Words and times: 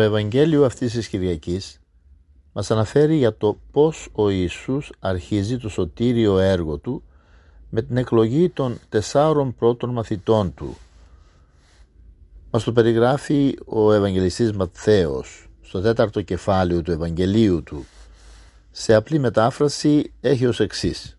Το 0.00 0.06
Ευαγγέλιο 0.06 0.64
αυτής 0.64 0.92
της 0.92 1.08
Κυριακής 1.08 1.80
μας 2.52 2.70
αναφέρει 2.70 3.16
για 3.16 3.36
το 3.36 3.58
πώς 3.70 4.08
ο 4.12 4.30
Ιησούς 4.30 4.92
αρχίζει 4.98 5.58
το 5.58 5.68
σωτήριο 5.68 6.38
έργο 6.38 6.78
του 6.78 7.02
με 7.70 7.82
την 7.82 7.96
εκλογή 7.96 8.48
των 8.48 8.78
τεσσάρων 8.88 9.54
πρώτων 9.54 9.90
μαθητών 9.90 10.54
του. 10.54 10.76
Μας 12.50 12.64
το 12.64 12.72
περιγράφει 12.72 13.56
ο 13.64 13.92
Ευαγγελιστής 13.92 14.52
Ματθαίος 14.52 15.48
στο 15.60 15.80
τέταρτο 15.80 16.22
κεφάλαιο 16.22 16.82
του 16.82 16.90
Ευαγγελίου 16.90 17.62
του. 17.62 17.84
Σε 18.70 18.94
απλή 18.94 19.18
μετάφραση 19.18 20.12
έχει 20.20 20.46
ως 20.46 20.60
εξής. 20.60 21.18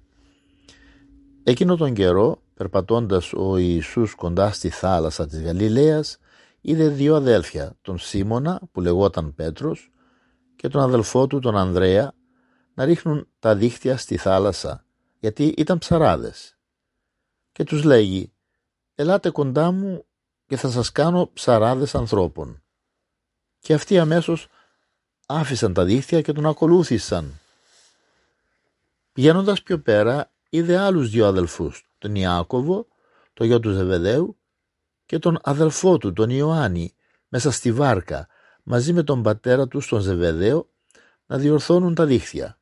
Εκείνο 1.44 1.76
τον 1.76 1.94
καιρό, 1.94 2.42
περπατώντας 2.54 3.34
ο 3.34 3.58
Ιησούς 3.58 4.16
κοντά 4.16 4.52
στη 4.52 4.70
θάλασσα 4.70 5.28
της 5.28 5.42
Γαλιλαίας, 5.42 6.20
είδε 6.62 6.88
δύο 6.88 7.16
αδέλφια, 7.16 7.78
τον 7.82 7.98
Σίμωνα 7.98 8.62
που 8.72 8.82
λεγόταν 8.82 9.36
Πέτρος 9.36 9.92
και 10.56 10.68
τον 10.68 10.82
αδελφό 10.82 11.28
του 11.28 11.40
τον 11.40 11.58
Ανδρέα 11.58 12.14
να 12.74 12.86
ρίχνουν 12.86 13.28
τα 13.40 13.56
δίχτυα 13.56 13.98
στη 13.98 14.18
θάλασσα 14.18 14.86
γιατί 15.20 15.54
ήταν 15.58 15.78
ψαράδες. 15.78 16.58
Και 17.52 17.64
τους 17.64 17.84
λέγει 17.84 18.34
«Ελάτε 18.96 19.30
κοντά 19.30 19.72
μου 19.72 20.06
και 20.46 20.58
θα 20.58 20.70
σας 20.70 20.92
κάνω 20.92 21.30
ψαράδες 21.34 21.96
ανθρώπων». 21.96 22.64
Και 23.60 23.74
αυτοί 23.74 24.00
αμέσως 24.00 24.48
άφησαν 25.28 25.74
τα 25.74 25.84
δίχτυα 25.84 26.22
και 26.22 26.32
τον 26.34 26.46
ακολούθησαν. 26.46 27.40
Πηγαίνοντας 29.14 29.64
πιο 29.64 29.80
πέρα 29.80 30.32
είδε 30.50 30.78
άλλους 30.78 31.10
δύο 31.10 31.26
αδελφούς, 31.26 31.90
τον 31.98 32.16
Ιάκωβο, 32.16 32.88
το 33.34 33.44
γιο 33.44 33.60
του 33.60 33.72
Ζεβεδαίου 33.72 34.41
και 35.12 35.20
τον 35.20 35.40
αδελφό 35.44 35.98
του, 35.98 36.14
τον 36.14 36.30
Ιωάννη, 36.30 36.94
μέσα 37.28 37.52
στη 37.52 37.72
βάρκα, 37.72 38.28
μαζί 38.64 38.94
με 38.94 39.04
τον 39.04 39.24
πατέρα 39.24 39.68
του, 39.68 39.82
τον 39.90 40.00
Ζεβεδαίο, 40.00 40.70
να 41.26 41.38
διορθώνουν 41.38 41.96
τα 41.96 42.06
δίχτυα. 42.06 42.60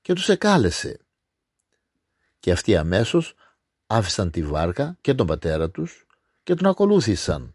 Και 0.00 0.12
τους 0.12 0.28
εκάλεσε. 0.28 1.00
Και 2.38 2.52
αυτοί 2.52 2.76
αμέσως 2.76 3.34
άφησαν 3.86 4.30
τη 4.30 4.42
βάρκα 4.42 4.96
και 5.00 5.14
τον 5.14 5.26
πατέρα 5.26 5.70
τους 5.70 6.06
και 6.42 6.54
τον 6.54 6.66
ακολούθησαν. 6.66 7.54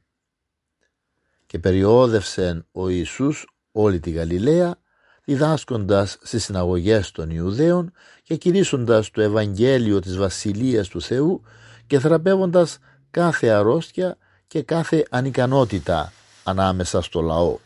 Και 1.46 1.60
περιόδευσε 1.60 2.66
ο 2.72 2.90
Ιησούς 2.90 3.48
όλη 3.72 4.00
τη 4.00 4.10
Γαλιλαία, 4.12 4.76
διδάσκοντας 5.24 6.18
στις 6.22 6.44
συναγωγές 6.44 7.12
των 7.12 7.30
Ιουδαίων 7.30 7.92
και 8.24 8.36
κηρύσσοντας 8.36 9.12
το 9.12 9.22
Ευαγγέλιο 9.22 10.00
της 10.00 10.18
Βασιλείας 10.18 10.88
του 10.88 11.02
Θεού 11.02 11.42
και 11.88 12.00
θεραπεύοντας 12.00 12.80
κάθε 13.16 13.50
αρρώστια 13.50 14.18
και 14.48 14.62
κάθε 14.62 15.06
ανικανότητα 15.10 16.14
ανάμεσα 16.44 17.02
στο 17.02 17.22
λαό. 17.22 17.58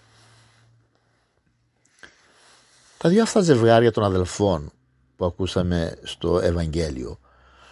Τα 2.97 3.09
δύο 3.09 3.23
αυτά 3.23 3.41
ζευγάρια 3.41 3.91
των 3.91 4.03
αδελφών 4.03 4.71
που 5.15 5.25
ακούσαμε 5.25 5.97
στο 6.03 6.39
Ευαγγέλιο 6.39 7.19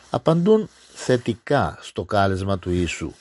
απαντούν 0.10 0.70
θετικά 0.94 1.78
στο 1.82 2.04
κάλεσμα 2.06 2.60
του 2.60 2.72
Ιησού. 2.72 3.12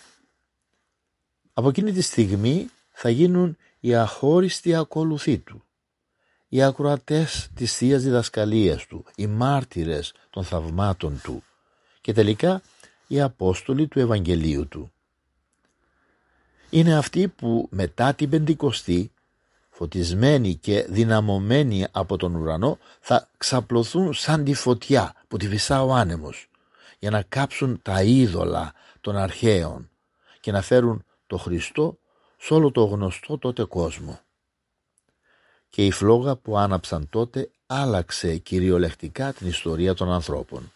Από 1.53 1.69
εκείνη 1.69 1.93
τη 1.93 2.01
στιγμή 2.01 2.71
θα 2.91 3.09
γίνουν 3.09 3.57
οι 3.81 3.95
αχώριστοι 3.95 4.75
ακολουθοί 4.75 5.39
του, 5.39 5.65
οι 6.49 6.63
ακροατές 6.63 7.49
της 7.55 7.77
Θείας 7.77 8.03
Διδασκαλίας 8.03 8.87
του, 8.87 9.05
οι 9.17 9.27
μάρτυρες 9.27 10.13
των 10.31 10.45
θαυμάτων 10.45 11.21
του 11.23 11.43
και 12.01 12.13
τελικά 12.13 12.63
οι 13.07 13.21
Απόστολοι 13.21 13.87
του 13.87 13.99
Ευαγγελίου 14.01 14.69
του. 14.69 14.93
Είναι 16.71 16.97
αυτοί 16.97 17.29
που 17.29 17.69
μετά 17.71 18.15
την 18.15 18.31
Πεντηκοστή, 18.31 19.13
φωτισμένοι 19.71 20.55
και 20.55 20.87
δυναμωμένοι 20.89 21.87
από 21.91 22.17
τον 22.17 22.35
ουρανό, 22.35 22.79
θα 23.01 23.29
ξαπλωθούν 23.37 24.15
σαν 24.15 24.45
τη 24.45 24.55
φωτιά 24.55 25.15
που 25.29 25.37
τη 25.37 25.49
φυσά 25.49 25.83
ο 25.83 25.95
άνεμος, 25.95 26.49
για 26.99 27.11
να 27.11 27.23
κάψουν 27.23 27.83
τα 27.83 28.03
είδωλα 28.03 28.73
των 29.01 29.17
αρχαίων 29.17 29.91
και 30.41 30.53
να 30.53 30.63
φέρουν 30.63 31.05
το 31.27 31.37
Χριστό 31.37 31.99
σε 32.39 32.55
όλο 32.55 32.71
το 32.71 32.85
γνωστό 32.85 33.39
τότε 33.39 33.65
κόσμο. 33.65 34.21
Και 35.69 35.87
η 35.87 35.91
φλόγα 35.91 36.37
που 36.37 36.59
άναψαν 36.59 37.09
τότε 37.11 37.51
άλλαξε 37.67 38.37
κυριολεκτικά 38.37 39.33
την 39.33 39.47
ιστορία 39.47 39.95
των 39.95 40.13
ανθρώπων. 40.13 40.73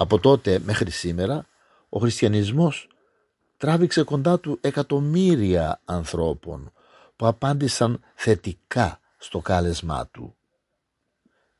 Από 0.00 0.18
τότε 0.18 0.58
μέχρι 0.58 0.90
σήμερα 0.90 1.46
ο 1.88 1.98
χριστιανισμός 1.98 2.88
τράβηξε 3.56 4.02
κοντά 4.02 4.40
του 4.40 4.58
εκατομμύρια 4.60 5.80
ανθρώπων 5.84 6.72
που 7.16 7.26
απάντησαν 7.26 8.00
θετικά 8.14 9.00
στο 9.18 9.38
κάλεσμά 9.38 10.06
του. 10.06 10.36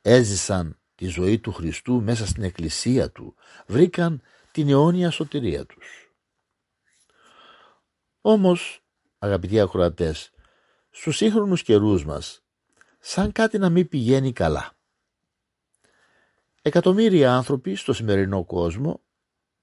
Έζησαν 0.02 0.78
τη 0.94 1.06
ζωή 1.06 1.38
του 1.38 1.52
Χριστού 1.52 2.02
μέσα 2.02 2.26
στην 2.26 2.42
εκκλησία 2.42 3.10
του, 3.10 3.34
βρήκαν 3.66 4.22
την 4.52 4.68
αιώνια 4.68 5.10
σωτηρία 5.10 5.66
τους. 5.66 6.12
Όμως, 8.20 8.82
αγαπητοί 9.18 9.60
ακροατές, 9.60 10.30
στους 10.90 11.16
σύγχρονους 11.16 11.62
καιρούς 11.62 12.04
μας, 12.04 12.42
σαν 12.98 13.32
κάτι 13.32 13.58
να 13.58 13.68
μην 13.68 13.88
πηγαίνει 13.88 14.32
καλά. 14.32 14.72
Εκατομμύρια 16.62 17.34
άνθρωποι 17.34 17.74
στο 17.74 17.92
σημερινό 17.92 18.44
κόσμο 18.44 19.00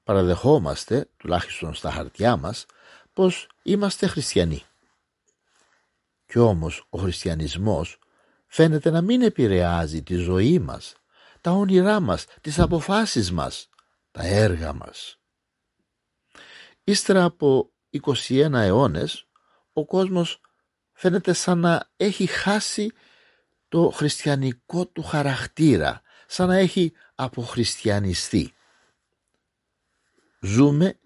παραδεχόμαστε, 0.04 1.10
τουλάχιστον 1.18 1.74
στα 1.74 1.92
χαρτιά 1.92 2.38
μας, 2.38 2.66
πως 3.14 3.50
είμαστε 3.64 4.08
χριστιανοί. 4.08 4.64
Κι 6.26 6.40
όμως 6.40 6.86
ο 6.90 6.98
χριστιανισμός 6.98 8.00
φαίνεται 8.48 8.90
να 8.90 9.02
μην 9.02 9.22
επηρεάζει 9.22 10.04
τη 10.04 10.16
ζωή 10.16 10.60
μας, 10.60 10.96
τα 11.42 11.52
όνειρά 11.52 12.00
μας, 12.00 12.26
τις 12.42 12.60
αποφάσεις 12.60 13.32
μας, 13.32 13.70
τα 14.12 14.24
έργα 14.24 14.74
μας. 14.74 15.20
Ύστερα 16.84 17.24
από 17.24 17.72
21 17.90 18.62
αιώνες, 18.62 19.28
ο 19.74 19.86
κόσμος 19.86 20.42
φαίνεται 20.94 21.34
σαν 21.34 21.60
να 21.60 21.90
έχει 21.98 22.26
χάσει 22.26 22.92
το 23.68 23.90
χριστιανικό 23.90 24.88
του 24.88 25.04
χαρακτήρα, 25.04 26.02
σαν 26.28 26.48
να 26.48 26.56
έχει 26.56 26.94
αποχριστιανιστεί. 27.16 28.54
Ζούμε 30.40 31.00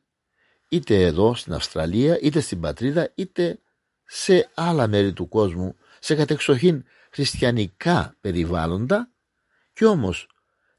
είτε 0.69 1.05
εδώ 1.05 1.35
στην 1.35 1.53
Αυστραλία, 1.53 2.19
είτε 2.19 2.39
στην 2.39 2.59
πατρίδα, 2.59 3.11
είτε 3.15 3.59
σε 4.05 4.49
άλλα 4.53 4.87
μέρη 4.87 5.13
του 5.13 5.27
κόσμου, 5.27 5.75
σε 5.99 6.15
κατεξοχήν 6.15 6.85
χριστιανικά 7.11 8.15
περιβάλλοντα 8.21 9.09
και 9.73 9.85
όμως 9.85 10.27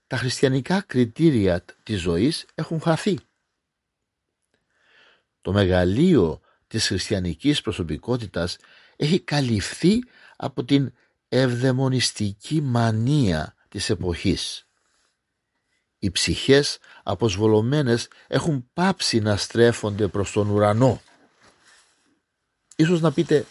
τα 0.06 0.16
χριστιανικά 0.16 0.80
κριτήρια 0.80 1.64
της 1.82 2.00
ζωής 2.00 2.46
έχουν 2.54 2.80
χαθεί. 2.80 3.18
Το 5.40 5.52
μεγαλείο 5.52 6.40
της 6.66 6.86
χριστιανικής 6.86 7.60
προσωπικότητας 7.60 8.56
έχει 8.96 9.20
καλυφθεί 9.20 10.02
από 10.36 10.64
την 10.64 10.92
ευδαιμονιστική 11.28 12.60
μανία 12.60 13.54
της 13.72 13.90
εποχής. 13.90 14.66
Οι 15.98 16.10
ψυχές 16.10 16.78
αποσβολωμένες 17.02 18.08
έχουν 18.26 18.70
πάψει 18.72 19.20
να 19.20 19.36
στρέφονται 19.36 20.08
προς 20.08 20.32
τον 20.32 20.50
ουρανό. 20.50 21.00
Ίσως 22.76 23.00
να 23.00 23.12
πείτε, 23.12 23.44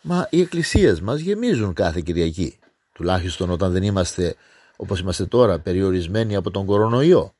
μα 0.00 0.26
οι 0.30 0.40
εκκλησίες 0.40 1.00
μας 1.00 1.20
γεμίζουν 1.20 1.72
κάθε 1.72 2.00
Κυριακή, 2.00 2.58
τουλάχιστον 2.92 3.50
όταν 3.50 3.72
δεν 3.72 3.82
είμαστε 3.82 4.36
όπως 4.76 5.00
είμαστε 5.00 5.26
τώρα 5.26 5.58
περιορισμένοι 5.58 6.36
από 6.36 6.50
τον 6.50 6.66
κορονοϊό. 6.66 7.34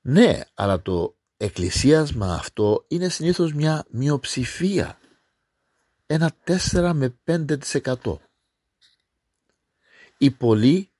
Ναι, 0.00 0.40
αλλά 0.54 0.82
το 0.82 1.16
εκκλησίασμα 1.36 2.34
αυτό 2.34 2.84
είναι 2.88 3.08
συνήθως 3.08 3.52
μια 3.52 3.84
μειοψηφία. 3.90 4.98
Ένα 6.06 6.32
4 6.44 6.92
με 6.94 7.14
5%. 7.24 8.27
Οι 10.18 10.30
πολλοί, 10.30 10.90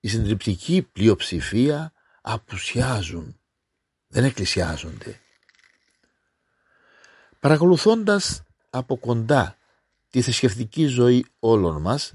η 0.00 0.08
συντριπτική 0.08 0.82
πλειοψηφία 0.92 1.92
απουσιάζουν. 2.20 3.40
Δεν 4.08 4.24
εκκλησιάζονται. 4.24 5.20
Παρακολουθώντας 7.40 8.42
από 8.70 8.96
κοντά 8.96 9.56
τη 10.10 10.22
θρησκευτική 10.22 10.86
ζωή 10.86 11.26
όλων 11.38 11.80
μας, 11.80 12.14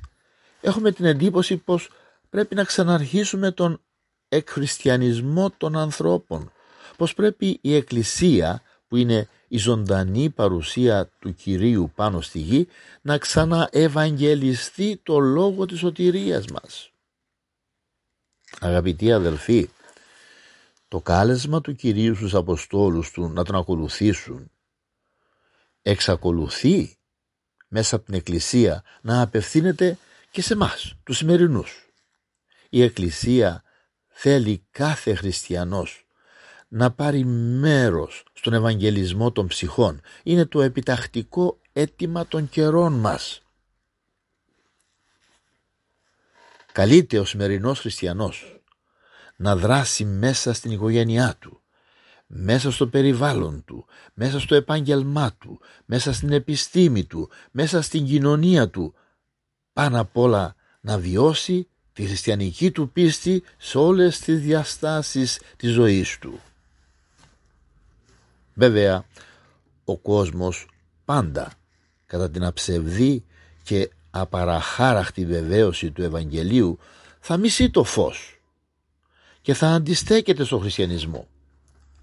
έχουμε 0.62 0.92
την 0.92 1.06
εντύπωση 1.06 1.58
πως 1.58 1.90
πρέπει 2.30 2.56
να 2.56 2.64
ξαναρχίσουμε 2.64 3.52
τον 3.52 3.82
εκχριστιανισμό 4.30 5.50
των 5.50 5.78
ανθρώπων, 5.78 6.52
πως 6.98 7.14
πρέπει 7.14 7.60
η 7.62 7.76
Εκκλησία 7.76 8.62
που 8.88 8.96
είναι 8.96 9.28
η 9.48 9.58
ζωντανή 9.58 10.30
παρουσία 10.30 11.10
του 11.20 11.34
Κυρίου 11.34 11.92
πάνω 11.96 12.22
στη 12.22 12.40
γη 12.40 12.68
να 13.02 13.18
ξαναευαγγελιστεί 13.18 15.00
το 15.04 15.20
λόγο 15.20 15.66
της 15.66 15.80
σωτηρίας 15.80 16.46
μας. 16.48 16.92
Αγαπητοί 18.60 19.12
αδελφοί, 19.12 19.70
το 20.88 21.02
κάλεσμα 21.02 21.62
του 21.62 21.76
Κυρίου 21.76 22.16
στους 22.16 22.36
Αποστόλους 22.36 23.12
του 23.12 23.30
να 23.30 23.44
τον 23.44 23.56
ακολουθήσουν 23.56 24.52
εξακολουθεί 25.82 26.98
μέσα 27.68 27.96
από 27.96 28.06
την 28.06 28.14
Εκκλησία 28.14 28.84
να 29.02 29.22
απευθύνεται 29.22 29.98
και 30.32 30.42
σε 30.42 30.56
μας, 30.56 30.96
τους 31.04 31.18
σημερινούς. 31.18 31.90
Η 32.70 32.82
Εκκλησία 32.84 33.64
θέλει 34.08 34.68
κάθε 34.72 35.14
χριστιανός 35.14 36.07
να 36.68 36.92
πάρει 36.92 37.26
μέρος 37.26 38.24
στον 38.34 38.54
Ευαγγελισμό 38.54 39.32
των 39.32 39.48
ψυχών. 39.48 40.02
Είναι 40.24 40.46
το 40.46 40.62
επιτακτικό 40.62 41.60
αίτημα 41.74 42.28
των 42.28 42.50
καιρών 42.50 42.94
μας. 42.94 43.42
Καλείται 46.72 47.20
ο 47.20 47.26
σημερινός 47.26 47.80
χριστιανός 47.80 48.62
να 49.36 49.56
δράσει 49.56 50.06
μέσα 50.06 50.54
στην 50.54 50.72
οικογένειά 50.72 51.36
του, 51.40 51.62
μέσα 52.28 52.72
στο 52.72 52.88
περιβάλλον 52.88 53.64
του, 53.66 53.86
μέσα 54.14 54.40
στο 54.40 54.56
επάγγελμά 54.56 55.34
του, 55.34 55.60
μέσα 55.86 56.14
στην 56.14 56.32
επιστήμη 56.32 57.04
του, 57.04 57.30
μέσα 57.52 57.82
στην 57.82 58.06
κοινωνία 58.06 58.70
του, 58.70 58.94
πάνω 59.74 60.00
απ' 60.00 60.18
όλα 60.18 60.56
να 60.82 60.98
βιώσει 60.98 61.68
τη 61.94 62.06
χριστιανική 62.06 62.72
του 62.72 62.92
πίστη 62.92 63.44
σε 63.58 63.78
όλες 63.78 64.20
τις 64.20 64.42
διαστάσεις 64.42 65.42
της 65.58 65.72
ζωής 65.72 66.18
του. 66.20 66.40
Βέβαια, 68.58 69.06
ο 69.86 69.98
κόσμος 69.98 70.68
πάντα 71.06 71.52
κατά 72.06 72.30
την 72.30 72.44
αψευδή 72.44 73.26
και 73.64 73.90
απαραχάραχτη 74.10 75.26
βεβαίωση 75.26 75.92
του 75.92 76.04
Ευαγγελίου 76.04 76.80
θα 77.20 77.38
μισεί 77.38 77.70
το 77.70 77.84
φως 77.84 78.42
και 79.42 79.54
θα 79.54 79.68
αντιστέκεται 79.68 80.44
στο 80.44 80.60
χριστιανισμό. 80.60 81.28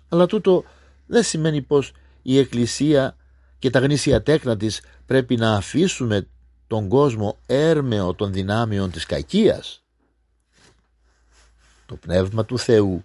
Αλλά 0.08 0.26
τούτο 0.26 0.64
δεν 1.06 1.22
σημαίνει 1.22 1.62
πως 1.62 1.92
η 2.22 2.38
Εκκλησία 2.38 3.16
και 3.58 3.70
τα 3.70 3.78
γνήσια 3.78 4.22
τέκνα 4.22 4.56
της 4.56 4.80
πρέπει 5.06 5.36
να 5.36 5.54
αφήσουμε 5.54 6.28
τον 6.66 6.88
κόσμο 6.88 7.38
έρμεο 7.46 8.14
των 8.14 8.32
δυνάμεων 8.32 8.90
της 8.90 9.06
κακίας. 9.06 9.84
Το 11.86 11.96
πνεύμα 11.96 12.44
του 12.44 12.58
Θεού, 12.58 13.04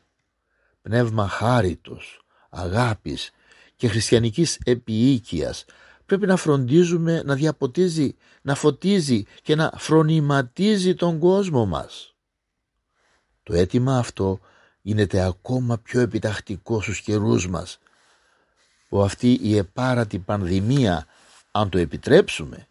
πνεύμα 0.81 1.27
χάριτος, 1.27 2.21
αγάπης 2.49 3.31
και 3.79 3.87
χριστιανικής 3.87 4.59
επιοίκειας 4.63 5.65
πρέπει 6.05 6.25
να 6.25 6.35
φροντίζουμε 6.35 7.21
να 7.25 7.35
διαποτίζει, 7.35 8.15
να 8.41 8.55
φωτίζει 8.55 9.23
και 9.41 9.55
να 9.55 9.71
φρονηματίζει 9.77 10.95
τον 10.95 11.19
κόσμο 11.19 11.65
μας. 11.65 12.15
Το 13.43 13.53
αίτημα 13.53 13.97
αυτό 13.97 14.39
γίνεται 14.81 15.21
ακόμα 15.21 15.77
πιο 15.77 15.99
επιτακτικό 15.99 16.81
στους 16.81 17.01
καιρούς 17.01 17.47
μας 17.47 17.79
που 18.89 19.01
αυτή 19.01 19.39
η 19.41 19.57
επάρατη 19.57 20.19
πανδημία 20.19 21.05
αν 21.51 21.69
το 21.69 21.77
επιτρέψουμε 21.77 22.67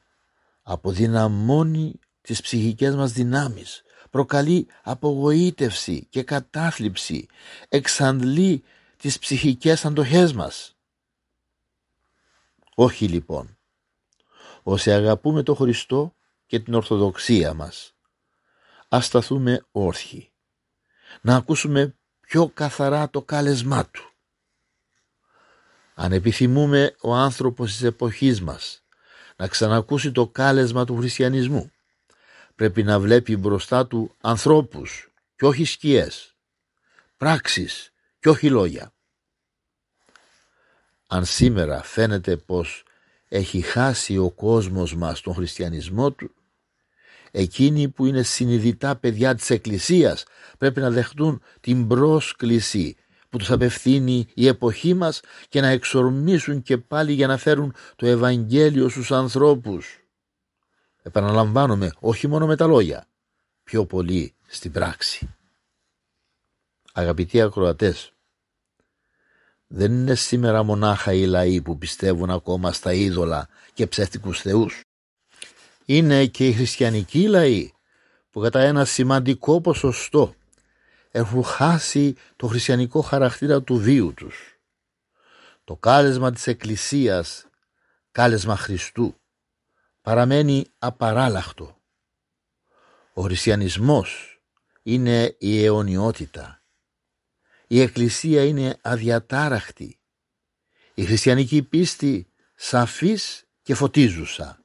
αποδυναμώνει 0.62 1.98
τις 2.20 2.40
ψυχικές 2.40 2.94
μας 2.94 3.12
δυνάμεις, 3.12 3.82
προκαλεί 4.10 4.66
απογοήτευση 4.82 6.06
και 6.10 6.22
κατάθλιψη, 6.22 7.26
εξαντλεί 7.68 8.62
τις 8.96 9.18
ψυχικές 9.18 9.84
αντοχές 9.84 10.32
μας. 10.32 10.72
Όχι 12.80 13.08
λοιπόν, 13.08 13.58
όσοι 14.62 14.90
αγαπούμε 14.92 15.42
το 15.42 15.54
Χριστό 15.54 16.14
και 16.46 16.60
την 16.60 16.74
Ορθοδοξία 16.74 17.54
μας, 17.54 17.94
ας 18.88 19.06
σταθούμε 19.06 19.66
όρθιοι, 19.70 20.32
να 21.20 21.36
ακούσουμε 21.36 21.96
πιο 22.20 22.48
καθαρά 22.48 23.10
το 23.10 23.22
κάλεσμά 23.22 23.86
Του. 23.86 24.10
Αν 25.94 26.12
επιθυμούμε 26.12 26.96
ο 27.00 27.14
άνθρωπος 27.14 27.70
της 27.70 27.82
εποχής 27.82 28.40
μας 28.40 28.84
να 29.36 29.48
ξανακούσει 29.48 30.12
το 30.12 30.28
κάλεσμα 30.28 30.84
του 30.84 30.96
χριστιανισμού. 30.96 31.70
Πρέπει 32.54 32.82
να 32.82 33.00
βλέπει 33.00 33.36
μπροστά 33.36 33.86
του 33.86 34.14
ανθρώπους 34.20 35.12
και 35.36 35.46
όχι 35.46 35.64
σκιές, 35.64 36.36
πράξεις 37.16 37.92
και 38.18 38.28
όχι 38.28 38.50
λόγια. 38.50 38.92
Αν 41.10 41.24
σήμερα 41.24 41.82
φαίνεται 41.82 42.36
πως 42.36 42.82
έχει 43.28 43.60
χάσει 43.60 44.18
ο 44.18 44.30
κόσμος 44.30 44.94
μας 44.94 45.20
τον 45.20 45.34
χριστιανισμό 45.34 46.12
του, 46.12 46.34
εκείνοι 47.30 47.88
που 47.88 48.06
είναι 48.06 48.22
συνειδητά 48.22 48.96
παιδιά 48.96 49.34
της 49.34 49.50
Εκκλησίας 49.50 50.24
πρέπει 50.58 50.80
να 50.80 50.90
δεχτούν 50.90 51.42
την 51.60 51.86
πρόσκληση 51.86 52.96
που 53.28 53.38
τους 53.38 53.50
απευθύνει 53.50 54.26
η 54.34 54.46
εποχή 54.46 54.94
μας 54.94 55.20
και 55.48 55.60
να 55.60 55.68
εξορμήσουν 55.68 56.62
και 56.62 56.78
πάλι 56.78 57.12
για 57.12 57.26
να 57.26 57.36
φέρουν 57.36 57.74
το 57.96 58.06
Ευαγγέλιο 58.06 58.88
στους 58.88 59.12
ανθρώπους. 59.12 60.00
Επαναλαμβάνομαι, 61.02 61.92
όχι 61.98 62.28
μόνο 62.28 62.46
με 62.46 62.56
τα 62.56 62.66
λόγια, 62.66 63.06
πιο 63.64 63.86
πολύ 63.86 64.34
στην 64.46 64.72
πράξη. 64.72 65.34
Αγαπητοί 66.92 67.40
ακροατές, 67.40 68.12
δεν 69.68 69.92
είναι 69.92 70.14
σήμερα 70.14 70.62
μονάχα 70.62 71.12
οι 71.12 71.26
λαοί 71.26 71.60
που 71.62 71.78
πιστεύουν 71.78 72.30
ακόμα 72.30 72.72
στα 72.72 72.92
είδωλα 72.92 73.48
και 73.72 73.86
ψεύτικους 73.86 74.40
θεούς. 74.40 74.80
Είναι 75.84 76.26
και 76.26 76.48
οι 76.48 76.52
χριστιανικοί 76.52 77.28
λαοί 77.28 77.72
που 78.30 78.40
κατά 78.40 78.60
ένα 78.60 78.84
σημαντικό 78.84 79.60
ποσοστό 79.60 80.34
έχουν 81.10 81.44
χάσει 81.44 82.14
το 82.36 82.46
χριστιανικό 82.46 83.00
χαρακτήρα 83.00 83.62
του 83.62 83.76
βίου 83.76 84.14
τους. 84.14 84.58
Το 85.64 85.76
κάλεσμα 85.76 86.32
της 86.32 86.46
Εκκλησίας, 86.46 87.46
κάλεσμα 88.12 88.56
Χριστού, 88.56 89.14
παραμένει 90.02 90.66
απαράλλαχτο. 90.78 91.76
Ο 93.12 93.22
χριστιανισμός 93.22 94.40
είναι 94.82 95.34
η 95.38 95.64
αιωνιότητα. 95.64 96.57
Η 97.70 97.80
Εκκλησία 97.80 98.44
είναι 98.44 98.78
αδιατάραχτη. 98.82 99.98
Η 100.94 101.04
χριστιανική 101.04 101.62
πίστη 101.62 102.28
σαφής 102.54 103.44
και 103.62 103.74
φωτίζουσα. 103.74 104.64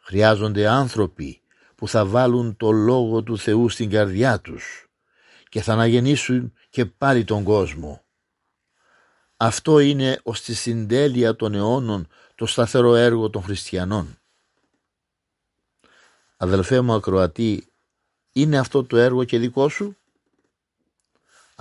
Χρειάζονται 0.00 0.68
άνθρωποι 0.68 1.42
που 1.74 1.88
θα 1.88 2.06
βάλουν 2.06 2.56
το 2.56 2.70
Λόγο 2.70 3.22
του 3.22 3.38
Θεού 3.38 3.68
στην 3.68 3.90
καρδιά 3.90 4.40
τους 4.40 4.88
και 5.48 5.62
θα 5.62 5.72
αναγεννήσουν 5.72 6.52
και 6.70 6.86
πάλι 6.86 7.24
τον 7.24 7.44
κόσμο. 7.44 8.04
Αυτό 9.36 9.78
είναι 9.78 10.20
ως 10.22 10.42
τη 10.42 10.54
συντέλεια 10.54 11.36
των 11.36 11.54
αιώνων 11.54 12.08
το 12.34 12.46
σταθερό 12.46 12.94
έργο 12.94 13.30
των 13.30 13.42
χριστιανών. 13.42 14.18
Αδελφέ 16.36 16.80
μου 16.80 16.92
ακροατή, 16.92 17.72
είναι 18.32 18.58
αυτό 18.58 18.84
το 18.84 18.96
έργο 18.96 19.24
και 19.24 19.38
δικό 19.38 19.68
σου; 19.68 19.96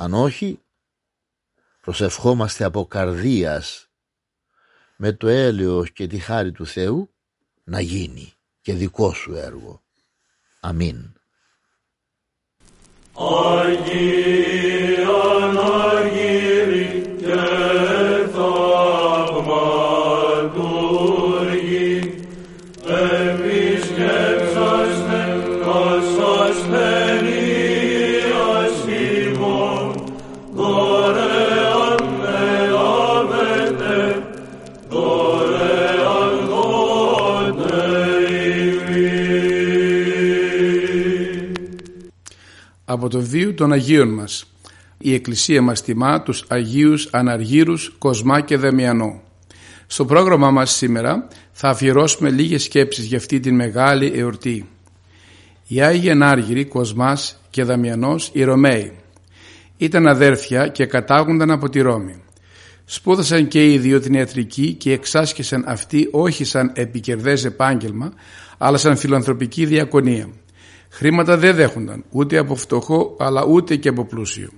Αν 0.01 0.13
όχι, 0.13 0.59
προσευχόμαστε 1.81 2.63
από 2.63 2.85
καρδίας 2.85 3.89
με 4.95 5.11
το 5.11 5.27
έλεος 5.27 5.91
και 5.91 6.07
τη 6.07 6.19
χάρη 6.19 6.51
του 6.51 6.65
Θεού 6.65 7.09
να 7.63 7.79
γίνει 7.79 8.33
και 8.61 8.73
δικό 8.73 9.13
σου 9.13 9.33
έργο. 9.35 9.81
Αμήν. 10.59 11.13
Από 42.91 43.09
το 43.09 43.21
βίο 43.21 43.53
των 43.53 43.71
Αγίων 43.71 44.13
μας. 44.13 44.45
Η 44.97 45.13
Εκκλησία 45.13 45.61
μας 45.61 45.81
τιμά 45.81 46.21
τους 46.21 46.45
Αγίους 46.47 47.07
Αναργύρους 47.11 47.95
Κοσμά 47.97 48.41
και 48.41 48.57
Δεμιανό. 48.57 49.21
Στο 49.87 50.05
πρόγραμμά 50.05 50.51
μας 50.51 50.71
σήμερα 50.71 51.27
θα 51.51 51.69
αφιερώσουμε 51.69 52.29
λίγες 52.29 52.63
σκέψεις 52.63 53.05
για 53.05 53.17
αυτή 53.17 53.39
την 53.39 53.55
μεγάλη 53.55 54.11
εορτή. 54.15 54.69
Οι 55.67 55.81
Άγιοι 55.81 56.09
Ανάργυροι 56.09 56.65
Κοσμάς 56.65 57.41
και 57.49 57.63
Δαμιανός 57.63 58.29
οι 58.33 58.43
Ρωμαίοι 58.43 58.93
ήταν 59.77 60.07
αδέρφια 60.07 60.67
και 60.67 60.85
κατάγονταν 60.85 61.51
από 61.51 61.69
τη 61.69 61.81
Ρώμη. 61.81 62.21
Σπούδασαν 62.85 63.47
και 63.47 63.71
οι 63.71 63.77
δύο 63.77 63.99
την 63.99 64.13
ιατρική 64.13 64.73
και 64.73 64.91
εξάσκησαν 64.91 65.63
αυτή 65.67 66.07
όχι 66.11 66.43
σαν 66.43 66.71
επικερδές 66.75 67.45
επάγγελμα 67.45 68.13
αλλά 68.57 68.77
σαν 68.77 68.97
φιλανθρωπική 68.97 69.65
διακονία. 69.65 70.29
Χρήματα 70.89 71.37
δεν 71.37 71.55
δέχονταν 71.55 72.03
ούτε 72.09 72.37
από 72.37 72.55
φτωχό 72.55 73.15
αλλά 73.19 73.45
ούτε 73.45 73.75
και 73.75 73.89
από 73.89 74.05
πλούσιο. 74.05 74.49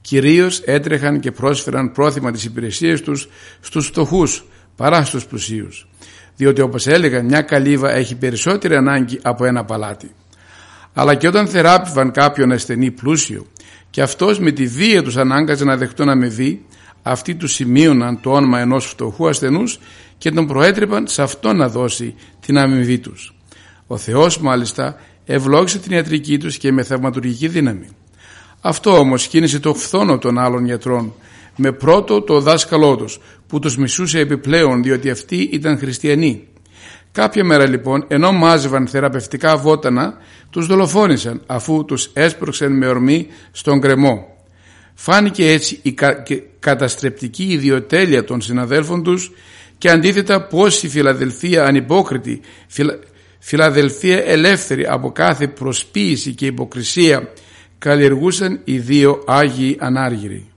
Κυρίως 0.00 0.60
έτρεχαν 0.60 1.20
και 1.20 1.30
πρόσφεραν 1.30 1.92
πρόθυμα 1.92 2.30
τις 2.30 2.44
υπηρεσίες 2.44 3.00
τους 3.02 3.28
στους 3.60 3.86
φτωχούς 3.86 4.44
παρά 4.76 5.04
στους 5.04 5.26
πλουσίους. 5.26 5.88
Διότι 6.36 6.60
όπως 6.60 6.86
έλεγαν 6.86 7.24
μια 7.24 7.42
καλύβα 7.42 7.92
έχει 7.92 8.16
περισσότερη 8.16 8.74
ανάγκη 8.74 9.18
από 9.22 9.44
ένα 9.44 9.64
παλάτι. 9.64 10.10
Αλλά 10.94 11.14
και 11.14 11.26
όταν 11.26 11.46
θεράπευαν 11.46 12.10
κάποιον 12.10 12.52
ασθενή 12.52 12.90
πλούσιο 12.90 13.46
και 13.90 14.02
αυτός 14.02 14.38
με 14.38 14.50
τη 14.50 14.66
βία 14.66 15.02
τους 15.02 15.16
ανάγκαζε 15.16 15.64
να 15.64 15.76
δεχτούν 15.76 16.08
αμοιβή, 16.08 16.64
αυτοί 17.02 17.34
τους 17.34 17.52
σημείωναν 17.52 18.20
το 18.20 18.30
όνομα 18.32 18.60
ενός 18.60 18.86
φτωχού 18.86 19.28
ασθενούς 19.28 19.78
και 20.18 20.30
τον 20.30 20.46
προέτρεπαν 20.46 21.06
σε 21.06 21.22
αυτό 21.22 21.52
να 21.52 21.68
δώσει 21.68 22.14
την 22.40 22.58
αμοιβή 22.58 22.98
τους. 22.98 23.34
Ο 23.86 23.96
Θεός 23.96 24.38
μάλιστα 24.38 24.96
ευλόγησε 25.24 25.78
την 25.78 25.92
ιατρική 25.92 26.38
τους 26.38 26.58
και 26.58 26.72
με 26.72 26.82
θαυματουργική 26.82 27.48
δύναμη. 27.48 27.88
Αυτό 28.60 28.98
όμως 28.98 29.26
κίνησε 29.26 29.60
το 29.60 29.74
φθόνο 29.74 30.18
των 30.18 30.38
άλλων 30.38 30.64
γιατρών 30.64 31.12
με 31.56 31.72
πρώτο 31.72 32.22
το 32.22 32.40
δάσκαλό 32.40 32.96
τους 32.96 33.18
που 33.46 33.58
τους 33.58 33.76
μισούσε 33.76 34.18
επιπλέον 34.18 34.82
διότι 34.82 35.10
αυτοί 35.10 35.36
ήταν 35.52 35.78
χριστιανοί. 35.78 36.48
Κάποια 37.12 37.44
μέρα 37.44 37.68
λοιπόν 37.68 38.04
ενώ 38.08 38.32
μάζευαν 38.32 38.86
θεραπευτικά 38.86 39.56
βότανα 39.56 40.14
τους 40.50 40.66
δολοφόνησαν 40.66 41.42
αφού 41.46 41.84
τους 41.84 42.10
έσπρωξαν 42.12 42.76
με 42.76 42.86
ορμή 42.86 43.26
στον 43.52 43.80
κρεμό. 43.80 44.26
Φάνηκε 44.94 45.50
έτσι 45.50 45.78
η 45.82 45.94
καταστρεπτική 46.58 47.44
ιδιοτέλεια 47.44 48.24
των 48.24 48.40
συναδέλφων 48.40 49.02
τους 49.02 49.32
και 49.78 49.90
αντίθετα 49.90 50.46
πως 50.46 50.82
η 50.82 50.88
Φιλαδελφία 50.88 51.64
ανυπόκριτη 51.64 52.40
Φιλαδελφία 53.46 54.24
ελεύθερη 54.24 54.86
από 54.86 55.12
κάθε 55.12 55.48
προσποίηση 55.48 56.34
και 56.34 56.46
υποκρισία 56.46 57.32
καλλιεργούσαν 57.78 58.60
οι 58.64 58.78
δύο 58.78 59.22
Άγιοι 59.26 59.76
Ανάργυροι. 59.80 60.48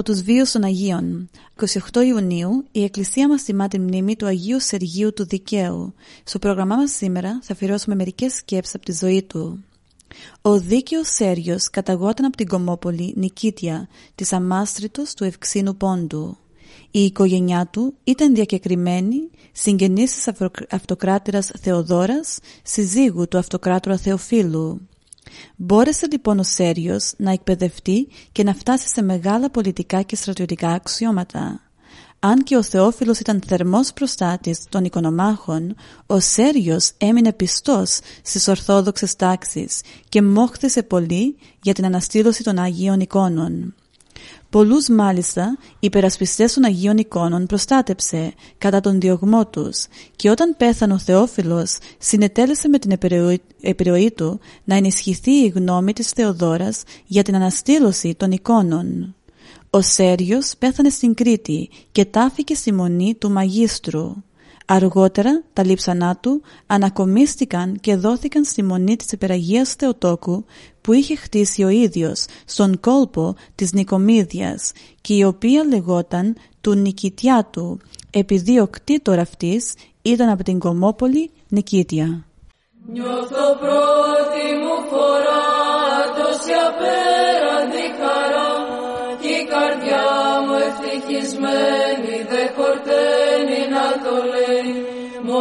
Από 0.00 0.12
τους 0.12 0.22
βίους 0.22 0.50
των 0.50 0.64
Αγίων 0.64 1.30
28 1.92 2.04
Ιουνίου 2.06 2.64
η 2.72 2.84
Εκκλησία 2.84 3.28
μας 3.28 3.42
τιμά 3.42 3.68
την 3.68 3.82
μνήμη 3.82 4.16
του 4.16 4.26
Αγίου 4.26 4.60
Σεργίου 4.60 5.12
του 5.12 5.26
Δικαίου. 5.26 5.94
Στο 6.24 6.38
πρόγραμμά 6.38 6.76
μας 6.76 6.90
σήμερα 6.90 7.38
θα 7.42 7.52
αφιερώσουμε 7.52 7.94
μερικές 7.94 8.34
σκέψεις 8.34 8.74
από 8.74 8.84
τη 8.84 8.92
ζωή 8.92 9.22
του. 9.22 9.64
Ο 10.42 10.58
δίκαιος 10.60 11.08
Σέργιος 11.08 11.70
καταγόταν 11.70 12.24
από 12.24 12.36
την 12.36 12.48
Κομόπολη 12.48 13.14
Νικήτια 13.16 13.88
της 14.14 14.32
Αμάστρητος 14.32 15.14
του 15.14 15.24
Ευξήνου 15.24 15.76
Πόντου. 15.76 16.36
Η 16.90 17.00
οικογένειά 17.04 17.68
του 17.72 17.94
ήταν 18.04 18.34
διακεκριμένη 18.34 19.30
συγγενής 19.52 20.14
της 20.14 20.28
αυτοκράτηρας 20.70 21.50
Θεοδόρας, 21.60 22.38
συζύγου 22.62 23.28
του 23.28 23.38
αυτοκράτορα 23.38 23.96
Θεοφίλου. 23.96 24.88
Μπόρεσε 25.56 26.06
λοιπόν 26.12 26.38
ο 26.38 26.42
Σέριος 26.42 27.12
να 27.16 27.32
εκπαιδευτεί 27.32 28.08
και 28.32 28.42
να 28.42 28.54
φτάσει 28.54 28.88
σε 28.88 29.02
μεγάλα 29.02 29.50
πολιτικά 29.50 30.02
και 30.02 30.16
στρατιωτικά 30.16 30.68
αξιώματα. 30.68 31.60
Αν 32.22 32.42
και 32.42 32.56
ο 32.56 32.62
Θεόφιλος 32.62 33.18
ήταν 33.18 33.42
θερμός 33.46 33.92
προστάτης 33.92 34.64
των 34.68 34.84
οικονομάχων, 34.84 35.74
ο 36.06 36.20
Σέριος 36.20 36.92
έμεινε 36.98 37.32
πιστός 37.32 37.98
στις 38.22 38.48
ορθόδοξες 38.48 39.16
τάξεις 39.16 39.80
και 40.08 40.22
μόχθησε 40.22 40.82
πολύ 40.82 41.36
για 41.62 41.74
την 41.74 41.84
αναστήλωση 41.84 42.42
των 42.42 42.58
Αγίων 42.58 43.00
εικόνων. 43.00 43.74
Πολλούς 44.50 44.88
μάλιστα 44.88 45.58
υπερασπιστές 45.80 46.52
των 46.52 46.64
Αγίων 46.64 46.96
εικόνων 46.96 47.46
προστάτεψε 47.46 48.32
κατά 48.58 48.80
τον 48.80 49.00
διωγμό 49.00 49.46
τους 49.46 49.86
και 50.16 50.30
όταν 50.30 50.54
πέθανε 50.56 50.92
ο 50.92 50.98
Θεόφιλος 50.98 51.78
συνετέλεσε 51.98 52.68
με 52.68 52.78
την 52.78 52.98
επιρροή 53.60 54.10
του 54.10 54.40
να 54.64 54.74
ενισχυθεί 54.74 55.30
η 55.30 55.48
γνώμη 55.48 55.92
της 55.92 56.08
Θεοδόρας 56.08 56.82
για 57.06 57.22
την 57.22 57.34
αναστήλωση 57.34 58.14
των 58.14 58.30
εικόνων. 58.30 59.14
Ο 59.70 59.80
Σέριος 59.80 60.52
πέθανε 60.58 60.88
στην 60.88 61.14
Κρήτη 61.14 61.68
και 61.92 62.04
τάφηκε 62.04 62.54
στη 62.54 62.72
μονή 62.72 63.14
του 63.14 63.30
Μαγίστρου. 63.30 64.14
Αργότερα 64.72 65.42
τα 65.52 65.64
λείψανά 65.64 66.16
του 66.16 66.42
ανακομίστηκαν 66.66 67.80
και 67.80 67.96
δόθηκαν 67.96 68.44
στη 68.44 68.62
μονή 68.62 68.96
της 68.96 69.12
Επεραγίας 69.12 69.74
Θεοτόκου 69.74 70.44
που 70.80 70.92
είχε 70.92 71.16
χτίσει 71.16 71.62
ο 71.62 71.68
ίδιος 71.68 72.26
στον 72.44 72.80
κόλπο 72.80 73.34
της 73.54 73.72
Νικομίδιας 73.72 74.72
και 75.00 75.14
η 75.14 75.24
οποία 75.24 75.64
λεγόταν 75.64 76.36
του 76.60 76.74
Νικητιά 76.74 77.48
του 77.52 77.80
επειδή 78.10 78.60
ο 78.60 78.68
κτήτορ 78.68 79.18
αυτής 79.18 79.74
ήταν 80.02 80.28
από 80.28 80.42
την 80.42 80.58
Κομόπολη 80.58 81.30
Νικήτια. 81.48 82.24
Νιώθω 82.92 83.56
πρώτη 83.60 84.44
μου 84.62 84.88
φορά 84.90 85.44
τόση 86.16 86.52
απέραντη 86.68 87.39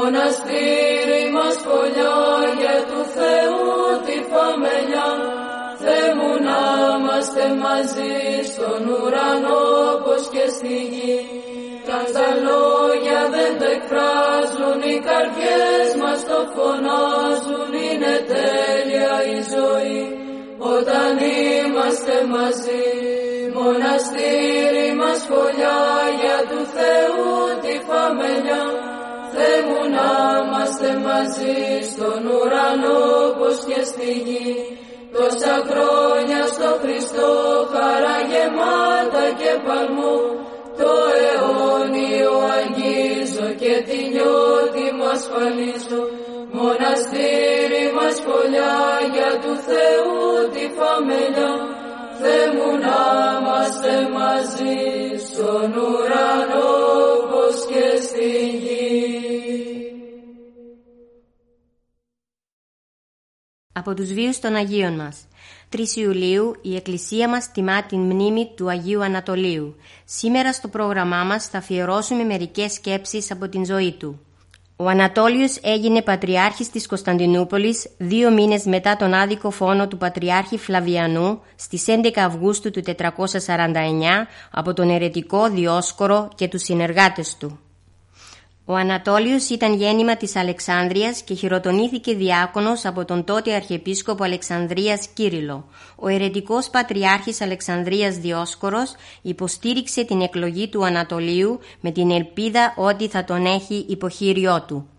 μοναστήρι 0.09 1.23
μας 1.35 1.55
φωλιά 1.65 2.17
για 2.59 2.77
του 2.89 3.01
Θεού 3.15 3.65
τη 4.05 4.15
φαμελιά. 4.29 5.09
Θεέ 5.81 6.07
μου 6.17 6.31
να 6.47 6.61
είμαστε 6.97 7.45
μαζί 7.65 8.15
στον 8.51 8.81
ουρανό 8.93 9.65
πως 10.03 10.23
και 10.33 10.45
στη 10.55 10.75
γη. 10.91 11.17
Τα 11.87 11.95
αν 11.99 12.05
τα 12.15 12.29
λόγια 12.47 13.21
δεν 13.35 13.51
το 13.59 13.67
εκφράζουν 13.75 14.79
οι 14.89 14.97
καρδιές 15.07 15.89
μας 16.01 16.19
το 16.29 16.39
φωνάζουν 16.53 17.71
είναι 17.87 18.15
τέλεια 18.33 19.15
η 19.35 19.37
ζωή. 19.53 20.01
Όταν 20.75 21.13
είμαστε 21.37 22.15
μαζί 22.35 22.85
μοναστήρι 23.57 24.87
μας 24.99 25.19
φωλιά 25.29 25.81
για 26.19 26.37
του 26.49 26.61
Θεού 26.75 27.29
τη 27.63 27.73
φαμελιά 27.87 28.88
Θεέ 29.51 29.61
μου 29.69 29.81
να 29.97 30.09
είμαστε 30.39 30.89
μαζί 31.07 31.57
στον 31.91 32.21
ουρανό 32.33 33.03
πως 33.37 33.57
και 33.67 33.81
στη 33.89 34.11
γη. 34.25 34.51
Τόσα 35.15 35.55
χρόνια 35.69 36.41
στο 36.53 36.69
Χριστό 36.81 37.31
χαρά 37.73 38.17
γεμάτα 38.29 39.25
και 39.39 39.51
παλμό. 39.65 40.17
Το 40.79 40.91
αιώνιο 41.23 42.35
αγγίζω 42.57 43.49
και 43.61 43.73
τη 43.87 43.99
νιώτη 44.13 44.85
μου 44.95 45.07
ασφαλίζω. 45.15 46.01
Μοναστήρι 46.57 47.85
μας 47.97 48.15
φωλιά 48.25 48.77
για 49.13 49.31
του 49.41 49.53
Θεού 49.67 50.19
τη 50.53 50.63
φαμελιά. 50.77 51.53
Θεέ 52.19 52.45
μου 52.55 52.69
να 52.85 52.99
είμαστε 53.37 53.93
μαζί 54.17 54.77
στον 55.27 55.69
ουρανό 55.85 56.71
πως 57.29 57.55
και 57.71 57.85
στη 58.07 58.29
γη. 58.61 58.68
Από 63.79 63.93
τους 63.93 64.13
βίους 64.13 64.39
των 64.39 64.55
Αγίων 64.55 64.93
μας 64.93 65.17
3 65.75 65.77
Ιουλίου 65.95 66.55
η 66.61 66.75
Εκκλησία 66.75 67.29
μας 67.29 67.51
τιμά 67.51 67.83
την 67.83 67.99
μνήμη 67.99 68.51
του 68.55 68.69
Αγίου 68.69 69.03
Ανατολίου. 69.03 69.75
Σήμερα 70.05 70.53
στο 70.53 70.67
πρόγραμμά 70.67 71.23
μας 71.23 71.47
θα 71.47 71.57
αφιερώσουμε 71.57 72.23
μερικές 72.23 72.73
σκέψεις 72.73 73.31
από 73.31 73.49
την 73.49 73.65
ζωή 73.65 73.91
του. 73.91 74.19
Ο 74.75 74.87
Ανατόλιος 74.87 75.57
έγινε 75.61 76.01
πατριάρχης 76.01 76.69
της 76.69 76.87
Κωνσταντινούπολης 76.87 77.89
δύο 77.97 78.31
μήνες 78.31 78.65
μετά 78.65 78.95
τον 78.95 79.13
άδικο 79.13 79.51
φόνο 79.51 79.87
του 79.87 79.97
πατριάρχη 79.97 80.57
Φλαβιανού 80.57 81.41
στις 81.55 81.85
11 81.87 82.09
Αυγούστου 82.15 82.71
του 82.71 82.81
449 82.81 84.27
από 84.51 84.73
τον 84.73 84.89
ερετικό 84.89 85.49
Διόσκορο 85.49 86.29
και 86.35 86.47
τους 86.47 86.61
συνεργάτες 86.61 87.37
του. 87.37 87.59
Ο 88.71 88.75
Ανατόλιος 88.75 89.49
ήταν 89.49 89.73
γέννημα 89.73 90.17
της 90.17 90.35
Αλεξάνδρειας 90.35 91.21
και 91.21 91.33
χειροτονήθηκε 91.33 92.13
διάκονος 92.13 92.85
από 92.85 93.05
τον 93.05 93.23
τότε 93.23 93.53
Αρχιεπίσκοπο 93.53 94.23
Αλεξανδρίας 94.23 95.07
Κύριλο. 95.07 95.67
Ο 95.95 96.07
ερετικός 96.07 96.69
πατριάρχης 96.69 97.41
Αλεξανδρίας 97.41 98.17
Διόσκορος 98.17 98.95
υποστήριξε 99.21 100.03
την 100.03 100.21
εκλογή 100.21 100.67
του 100.67 100.85
Ανατολίου 100.85 101.59
με 101.79 101.91
την 101.91 102.11
ελπίδα 102.11 102.73
ότι 102.77 103.07
θα 103.07 103.23
τον 103.23 103.45
έχει 103.45 103.85
υποχείριό 103.89 104.63
του. 104.67 104.98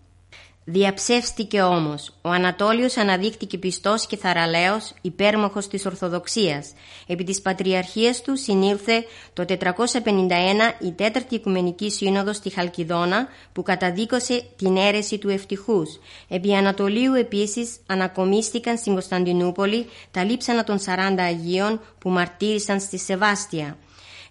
Διαψεύστηκε 0.72 1.62
όμως. 1.62 2.12
Ο 2.22 2.28
Ανατόλιος 2.28 2.96
αναδείχθηκε 2.96 3.58
πιστός 3.58 4.06
και 4.06 4.16
θαραλέος 4.16 4.94
υπέρμαχος 5.00 5.68
της 5.68 5.86
Ορθοδοξίας. 5.86 6.72
Επί 7.06 7.24
της 7.24 7.40
Πατριαρχίας 7.40 8.22
του 8.22 8.36
συνήλθε 8.36 9.04
το 9.32 9.44
451 9.44 10.74
η 10.80 10.92
Τέταρτη 10.92 11.34
Οικουμενική 11.34 11.90
Σύνοδος 11.90 12.36
στη 12.36 12.50
Χαλκιδόνα 12.50 13.28
που 13.52 13.62
καταδίκωσε 13.62 14.44
την 14.56 14.76
αίρεση 14.76 15.18
του 15.18 15.28
ευτυχούς. 15.28 15.98
Επί 16.28 16.54
Ανατολίου 16.54 17.14
επίσης 17.14 17.76
ανακομίστηκαν 17.86 18.76
στην 18.78 18.92
Κωνσταντινούπολη 18.92 19.86
τα 20.10 20.24
λείψανα 20.24 20.64
των 20.64 20.78
40 20.78 21.22
Αγίων 21.22 21.80
που 21.98 22.10
μαρτύρησαν 22.10 22.80
στη 22.80 22.98
Σεβάστια. 22.98 23.76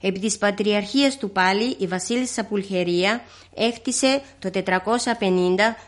Επί 0.01 0.19
της 0.19 0.37
Πατριαρχίας 0.37 1.17
του 1.17 1.29
πάλι 1.29 1.75
η 1.79 1.87
βασίλισσα 1.87 2.45
Πουλχερία 2.45 3.21
έχτισε 3.53 4.21
το 4.39 4.49
450 4.53 4.61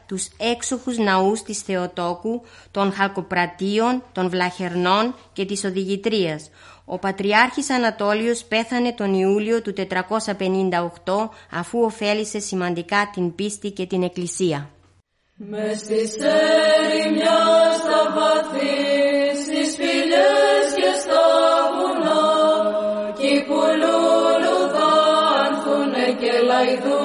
τους 0.06 0.30
έξοχους 0.38 0.97
ναούς 0.97 1.41
της 1.41 1.60
Θεοτόκου, 1.60 2.41
των 2.71 2.93
Χαλκοπρατίων, 2.93 4.04
των 4.12 4.30
Βλαχερνών 4.30 5.15
και 5.34 5.45
της 5.45 5.63
Οδηγητρίας. 5.63 6.50
Ο 6.86 6.97
Πατριάρχης 6.97 7.69
Ανατόλιος 7.69 8.43
πέθανε 8.43 8.93
τον 8.93 9.13
Ιούλιο 9.13 9.62
του 9.62 9.74
458 9.74 11.30
αφού 11.52 11.80
ωφέλησε 11.80 12.39
σημαντικά 12.39 13.10
την 13.13 13.36
πίστη 13.36 13.71
και 13.71 13.86
την 13.86 14.04
Εκκλησία. 14.04 14.69
Μες 15.36 15.78
στις 15.78 16.15
ερημιά 16.15 17.39
στα 17.82 18.02
βαθύ, 18.15 19.41
στις 19.43 19.76
φυλές 19.76 20.61
και 26.62 26.67
λαϊδούνε 26.67 27.01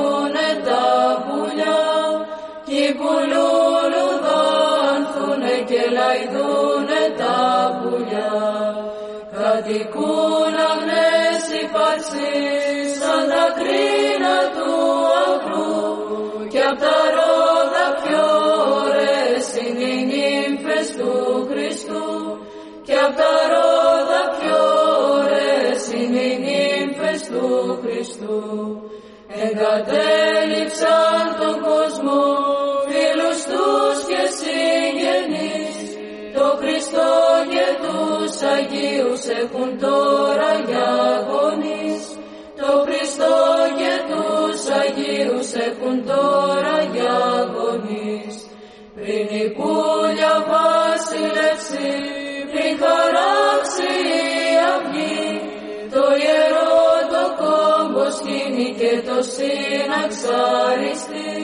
σκήνει 59.23 59.23
και 59.23 59.23
το 59.23 59.23
συναξαριστεί. 59.37 61.35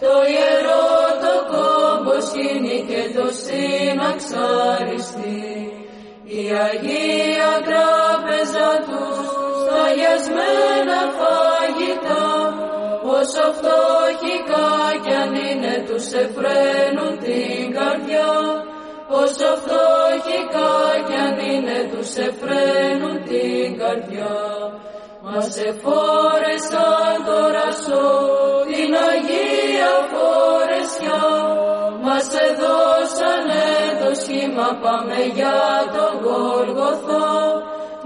Το 0.00 0.14
ιερό 0.34 0.88
το 1.24 1.34
κόμπος 1.52 2.22
σκήνει 2.28 2.78
και 2.88 3.02
το 3.16 3.26
συναξαριστεί. 3.44 5.44
Η 6.24 6.42
Αγία 6.66 7.52
Τράπεζα 7.68 8.68
τους 8.88 9.18
αγιασμένα 9.84 11.00
φαγητά 11.18 12.28
όσο 13.18 13.44
φτωχικά 13.58 14.68
κι 15.04 15.14
αν 15.22 15.32
είναι 15.34 15.74
τους 15.86 16.06
εφραίνουν 16.22 17.12
την 17.24 17.62
καρδιά 17.78 18.32
όσο 19.08 19.50
φτωχικά 19.62 20.72
κι 21.06 21.16
αν 21.26 21.36
είναι 21.52 21.78
τους 21.92 22.10
εφραίνουν 22.26 23.16
την 23.24 23.68
καρδιά 23.78 24.38
μας 25.32 25.56
εφόρεσαν 25.68 27.16
τώρα 27.28 27.68
σω 27.82 28.06
την 28.70 28.92
Αγία 29.10 29.94
Φορεσιά 30.12 31.24
μας 32.04 32.26
εδώσανε 32.46 33.66
το 34.02 34.10
σχήμα 34.20 34.68
πάμε 34.82 35.18
για 35.36 35.58
τον 35.94 36.12
Γολγοθά 36.24 37.28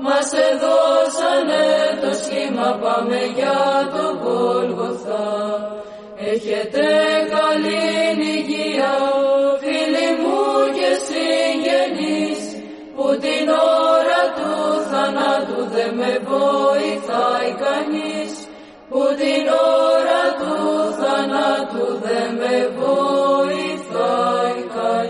μας 0.07 0.29
εδώσανε 0.49 1.65
το 2.03 2.11
σχήμα 2.23 2.69
πάμε 2.83 3.21
για 3.39 3.61
το 3.95 4.05
Γολγοθά. 4.23 5.27
Έχετε 6.33 6.87
καλή 7.35 7.85
υγεία, 8.35 8.95
που 18.95 19.05
την 19.21 19.45
ώρα 19.91 20.23
του 20.41 20.55
θανάτου 20.99 21.87
δεν 22.03 22.35
με 22.35 22.57
βοηθάει 22.81 24.61
κανείς. 24.75 25.05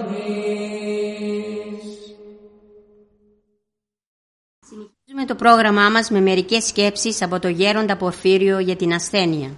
Συνεχίζουμε 4.66 5.24
το 5.26 5.34
πρόγραμμά 5.34 5.88
μας 5.90 6.10
με 6.10 6.20
μερικές 6.20 6.64
σκέψεις 6.64 7.22
από 7.22 7.38
το 7.38 7.48
γέροντα 7.48 7.96
Πορφύριο 7.96 8.58
για 8.58 8.76
την 8.76 8.92
ασθένεια. 8.92 9.50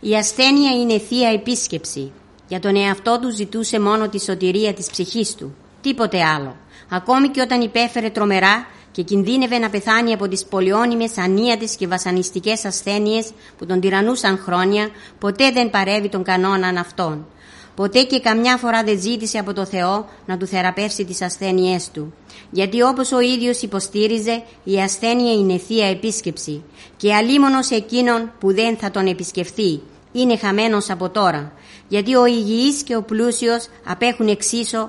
Η 0.00 0.16
ασθένεια 0.16 0.70
είναι 0.70 0.98
θεία 0.98 1.28
επίσκεψη. 1.28 2.12
Για 2.48 2.60
τον 2.60 2.76
εαυτό 2.76 3.18
του 3.20 3.30
ζητούσε 3.30 3.80
μόνο 3.80 4.08
τη 4.08 4.20
σωτηρία 4.20 4.74
της 4.74 4.90
ψυχής 4.90 5.34
του. 5.34 5.56
Τίποτε 5.80 6.22
άλλο. 6.22 6.56
Ακόμη 6.90 7.28
και 7.28 7.40
όταν 7.40 7.60
υπέφερε 7.60 8.10
τρομερά 8.10 8.66
και 8.96 9.02
κινδύνευε 9.02 9.58
να 9.58 9.70
πεθάνει 9.70 10.12
από 10.12 10.28
τις 10.28 10.44
πολιώνυμες 10.44 11.18
ανίατες 11.18 11.76
και 11.76 11.86
βασανιστικές 11.86 12.64
ασθένειες 12.64 13.30
που 13.58 13.66
τον 13.66 13.80
τυραννούσαν 13.80 14.38
χρόνια, 14.38 14.88
ποτέ 15.18 15.50
δεν 15.50 15.70
παρεύει 15.70 16.08
τον 16.08 16.22
κανόναν 16.22 16.76
αυτόν. 16.76 17.26
Ποτέ 17.74 18.02
και 18.02 18.20
καμιά 18.20 18.56
φορά 18.56 18.82
δεν 18.84 19.00
ζήτησε 19.00 19.38
από 19.38 19.52
το 19.52 19.64
Θεό 19.64 20.08
να 20.26 20.36
του 20.36 20.46
θεραπεύσει 20.46 21.04
τις 21.04 21.22
ασθένειές 21.22 21.90
του. 21.90 22.14
Γιατί 22.50 22.82
όπως 22.82 23.12
ο 23.12 23.20
ίδιος 23.20 23.62
υποστήριζε, 23.62 24.42
η 24.64 24.80
ασθένεια 24.80 25.32
είναι 25.32 25.58
θεία 25.58 25.86
επίσκεψη 25.86 26.62
και 26.96 27.14
αλίμονος 27.14 27.70
εκείνον 27.70 28.32
που 28.40 28.54
δεν 28.54 28.76
θα 28.76 28.90
τον 28.90 29.06
επισκεφθεί 29.06 29.80
είναι 30.12 30.36
χαμένος 30.36 30.90
από 30.90 31.08
τώρα. 31.08 31.52
Γιατί 31.88 32.14
ο 32.14 32.26
υγιής 32.26 32.82
και 32.82 32.96
ο 32.96 33.02
πλούσιος 33.02 33.68
απέχουν 33.86 34.28
εξίσου, 34.28 34.88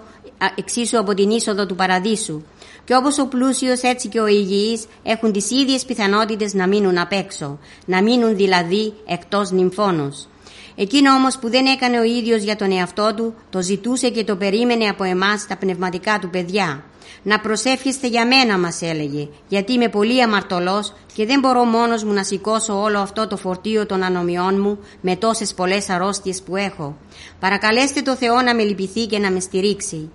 εξίσου 0.56 1.00
από 1.00 1.14
την 1.14 1.30
είσοδο 1.30 1.66
του 1.66 1.76
παραδείσου. 1.76 2.42
Και 2.88 2.96
όπως 2.96 3.20
ο 3.20 3.28
πλούσιος 3.28 3.82
έτσι 3.82 4.08
και 4.08 4.20
ο 4.20 4.28
υγιής 4.28 4.86
έχουν 5.04 5.32
τις 5.32 5.52
ίδιες 5.52 5.86
πιθανότητες 5.86 6.54
να 6.54 6.68
μείνουν 6.68 6.98
απ' 6.98 7.12
έξω, 7.12 7.60
να 7.86 8.02
μείνουν 8.02 8.36
δηλαδή 8.36 8.94
εκτός 9.08 9.52
νυμφώνος. 9.52 10.28
Εκείνο 10.76 11.14
όμως 11.14 11.38
που 11.38 11.50
δεν 11.50 11.66
έκανε 11.66 12.00
ο 12.00 12.04
ίδιος 12.04 12.42
για 12.44 12.56
τον 12.56 12.72
εαυτό 12.72 13.14
του, 13.16 13.34
το 13.50 13.62
ζητούσε 13.62 14.10
και 14.10 14.24
το 14.24 14.36
περίμενε 14.36 14.88
από 14.88 15.04
εμάς 15.04 15.48
τα 15.48 15.58
πνευματικά 15.58 16.20
του 16.20 16.30
παιδιά. 16.30 16.84
Να 17.24 17.40
προσεύχεστε 17.40 18.08
για 18.08 18.28
μένα 18.28 18.58
μας 18.58 18.82
έλεγε, 18.82 19.28
γιατί 19.48 19.74
είμαι 19.74 19.90
πολύ 19.90 20.22
αμαρτωλός 20.24 20.94
και 21.14 21.26
δεν 21.26 21.40
μπορώ 21.40 21.64
μόνος 21.64 22.04
μου 22.04 22.14
να 22.14 22.24
σηκώσω 22.24 22.82
όλο 22.82 23.00
αυτό 23.00 23.28
το 23.28 23.38
φορτίο 23.38 23.86
των 23.86 24.04
ανομιών 24.04 24.62
μου 24.62 24.80
με 25.02 25.16
τόσες 25.16 25.54
πολλές 25.54 25.90
αρρώστιες 25.90 26.42
που 26.42 26.56
έχω. 26.56 26.98
Παρακαλέστε 27.40 28.02
το 28.02 28.16
Θεό 28.16 28.42
να 28.42 28.56
με 28.56 28.64
λυπηθεί 28.64 29.06
και 29.06 29.20
να 29.20 29.32
με 29.32 29.40
στηρίξει. 29.40 30.12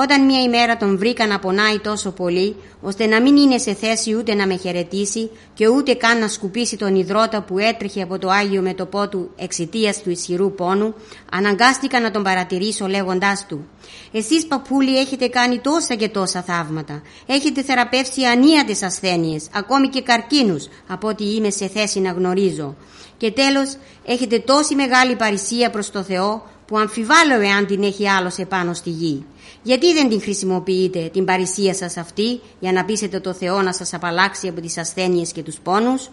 Όταν 0.00 0.24
μια 0.24 0.42
ημέρα 0.42 0.76
τον 0.76 0.98
βρήκα 0.98 1.26
να 1.26 1.38
πονάει 1.38 1.78
τόσο 1.78 2.10
πολύ, 2.10 2.56
ώστε 2.80 3.06
να 3.06 3.20
μην 3.20 3.36
είναι 3.36 3.58
σε 3.58 3.74
θέση 3.74 4.14
ούτε 4.14 4.34
να 4.34 4.46
με 4.46 4.56
χαιρετήσει 4.56 5.30
και 5.54 5.68
ούτε 5.68 5.94
καν 5.94 6.18
να 6.18 6.28
σκουπίσει 6.28 6.76
τον 6.76 6.94
υδρότα 6.94 7.42
που 7.42 7.58
έτρεχε 7.58 8.02
από 8.02 8.18
το 8.18 8.28
Άγιο 8.28 8.62
μετωπό 8.62 9.08
του 9.08 9.30
εξαιτίας 9.36 10.02
του 10.02 10.10
ισχυρού 10.10 10.54
πόνου, 10.54 10.94
αναγκάστηκα 11.32 12.00
να 12.00 12.10
τον 12.10 12.22
παρατηρήσω 12.22 12.86
λέγοντάς 12.86 13.46
του 13.48 13.68
«Εσείς 14.12 14.46
παππούλοι 14.46 14.98
έχετε 14.98 15.28
κάνει 15.28 15.58
τόσα 15.58 15.94
και 15.94 16.08
τόσα 16.08 16.42
θαύματα, 16.42 17.02
έχετε 17.26 17.62
θεραπεύσει 17.62 18.22
ανίατες 18.24 18.82
ασθένειες, 18.82 19.46
ακόμη 19.52 19.88
και 19.88 20.02
καρκίνους, 20.02 20.68
από 20.88 21.08
ό,τι 21.08 21.34
είμαι 21.34 21.50
σε 21.50 21.68
θέση 21.68 22.00
να 22.00 22.10
γνωρίζω. 22.10 22.76
Και 23.16 23.30
τέλος, 23.30 23.76
έχετε 24.04 24.38
τόση 24.38 24.74
μεγάλη 24.74 25.16
παρησία 25.16 25.70
προς 25.70 25.90
το 25.90 26.02
Θεό 26.02 26.42
που 26.66 26.78
αμφιβάλλω 26.78 27.40
εάν 27.40 27.66
την 27.66 27.82
έχει 27.82 28.08
άλλος 28.08 28.36
επάνω 28.36 28.74
στη 28.74 28.90
γη. 28.90 29.24
Γιατί 29.68 29.94
δεν 29.94 30.08
την 30.08 30.20
χρησιμοποιείτε 30.20 31.08
την 31.12 31.24
παρησία 31.24 31.74
σας 31.74 31.96
αυτή 31.96 32.40
για 32.60 32.72
να 32.72 32.84
πείσετε 32.84 33.20
το 33.20 33.32
Θεό 33.32 33.62
να 33.62 33.72
σας 33.72 33.94
απαλλάξει 33.94 34.48
από 34.48 34.60
τις 34.60 34.78
ασθένειες 34.78 35.32
και 35.32 35.42
τους 35.42 35.58
πόνους; 35.58 36.10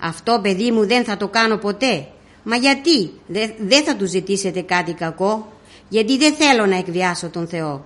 Αυτό 0.00 0.38
παιδί 0.42 0.70
μου 0.70 0.86
δεν 0.86 1.04
θα 1.04 1.16
το 1.16 1.28
κάνω 1.28 1.56
ποτέ. 1.56 2.06
Μα 2.42 2.56
γιατί; 2.56 3.10
Δεν 3.58 3.84
θα 3.84 3.96
του 3.96 4.06
ζητήσετε 4.06 4.60
κάτι 4.60 4.92
κακό; 4.92 5.52
Γιατί 5.88 6.18
δεν 6.18 6.34
θέλω 6.34 6.66
να 6.66 6.76
εκβιάσω 6.76 7.28
τον 7.28 7.48
Θεό. 7.48 7.84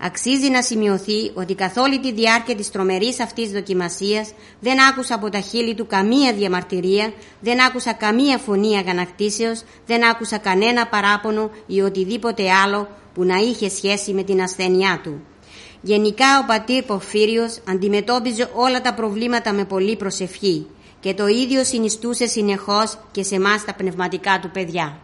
Αξίζει 0.00 0.50
να 0.50 0.62
σημειωθεί 0.62 1.30
ότι 1.34 1.54
καθ' 1.54 1.76
όλη 1.76 2.00
τη 2.00 2.12
διάρκεια 2.12 2.54
της 2.54 2.70
τρομερής 2.70 3.20
αυτής 3.20 3.50
δοκιμασίας 3.50 4.32
δεν 4.60 4.82
άκουσα 4.90 5.14
από 5.14 5.28
τα 5.28 5.40
χείλη 5.40 5.74
του 5.74 5.86
καμία 5.86 6.32
διαμαρτυρία, 6.32 7.12
δεν 7.40 7.62
άκουσα 7.62 7.92
καμία 7.92 8.38
φωνή 8.38 8.76
αγανακτήσεως, 8.76 9.62
δεν 9.86 10.08
άκουσα 10.08 10.38
κανένα 10.38 10.86
παράπονο 10.86 11.50
ή 11.66 11.80
οτιδήποτε 11.80 12.50
άλλο 12.64 12.88
που 13.18 13.24
να 13.24 13.36
είχε 13.36 13.68
σχέση 13.68 14.12
με 14.12 14.22
την 14.22 14.42
ασθένειά 14.42 15.00
του. 15.02 15.20
Γενικά 15.80 16.38
ο 16.38 16.44
πατήρ 16.46 16.82
Ποφύριος 16.82 17.58
αντιμετώπιζε 17.68 18.50
όλα 18.54 18.80
τα 18.80 18.94
προβλήματα 18.94 19.52
με 19.52 19.64
πολύ 19.64 19.96
προσευχή 19.96 20.66
και 21.00 21.14
το 21.14 21.26
ίδιο 21.26 21.64
συνιστούσε 21.64 22.26
συνεχώς 22.26 22.98
και 23.10 23.22
σε 23.22 23.34
εμάς 23.34 23.64
τα 23.64 23.74
πνευματικά 23.74 24.38
του 24.42 24.50
παιδιά. 24.50 25.00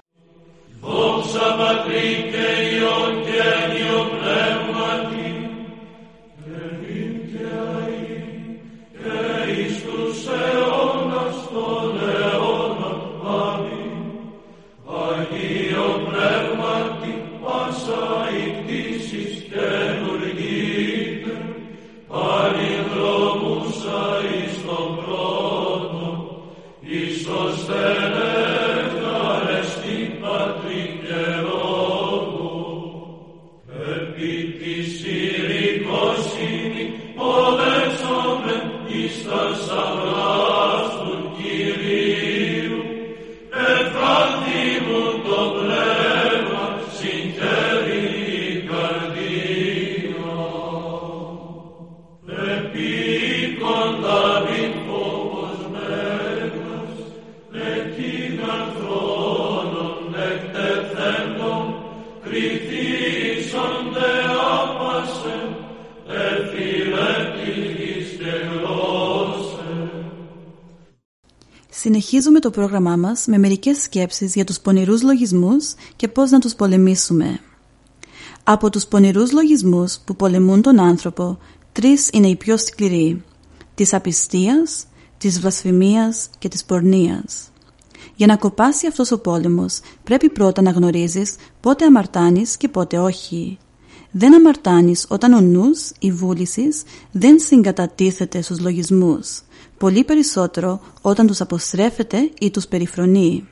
Συνεχίζουμε 18.75 19.34
το 72.45 72.51
πρόγραμμά 72.51 72.97
μας 72.97 73.25
με 73.27 73.39
μερικές 73.39 73.79
σκέψεις 73.83 74.35
για 74.35 74.45
τους 74.45 74.61
πονηρούς 74.61 75.03
λογισμούς 75.03 75.75
και 75.97 76.09
πώς 76.09 76.31
να 76.31 76.39
τους 76.39 76.55
πολεμήσουμε. 76.55 77.41
Από 78.45 78.71
τους 78.71 78.87
πονηρούς 78.87 79.33
λογισμούς 79.33 79.99
που 80.05 80.17
πολεμούν 80.17 80.63
τον 80.63 80.81
άνθρωπο, 80.81 81.39
τρεις 81.73 82.09
είναι 82.13 82.29
οι 82.29 82.37
πιο 82.37 82.57
σκληροί. 82.57 83.23
Της 83.75 83.95
απιστίας, 83.95 84.85
της 85.19 85.41
βλασφημίας 85.41 86.29
και 86.39 86.49
της 86.49 86.65
πορνείας. 86.65 87.49
Για 88.15 88.27
να 88.27 88.37
κοπάσει 88.37 88.87
αυτός 88.87 89.11
ο 89.11 89.19
πόλεμος 89.19 89.81
πρέπει 90.05 90.31
πρώτα 90.31 90.63
να 90.63 90.71
γνωρίζεις 90.71 91.35
πότε 91.61 91.85
αμαρτάνεις 91.85 92.57
και 92.57 92.69
πότε 92.69 92.99
όχι. 92.99 93.59
Δεν 94.11 94.35
αμαρτάνεις 94.35 95.07
όταν 95.09 95.33
ο 95.33 95.41
νους, 95.41 95.91
η 95.99 96.13
βούλησης, 96.13 96.83
δεν 97.13 97.39
συγκατατίθεται 97.39 98.43
στους 98.43 98.61
λογισμούς 98.61 99.41
πολύ 99.79 100.05
περισσότερο 100.05 100.81
όταν 101.01 101.27
τους 101.27 101.41
αποστρέφεται 101.41 102.31
ή 102.39 102.51
τους 102.51 102.67
περιφρονεί. 102.67 103.49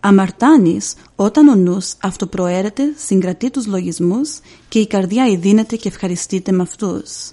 Αμαρτάνεις 0.00 0.94
όταν 1.16 1.48
ο 1.48 1.54
νους 1.54 1.94
αυτοπροαίρεται, 2.02 2.82
συγκρατεί 2.96 3.50
τους 3.50 3.66
λογισμούς 3.66 4.38
και 4.68 4.78
η 4.78 4.86
καρδιά 4.86 5.26
ειδύνεται 5.26 5.76
και 5.76 5.88
ευχαριστείται 5.88 6.52
με 6.52 6.62
αυτούς. 6.62 7.30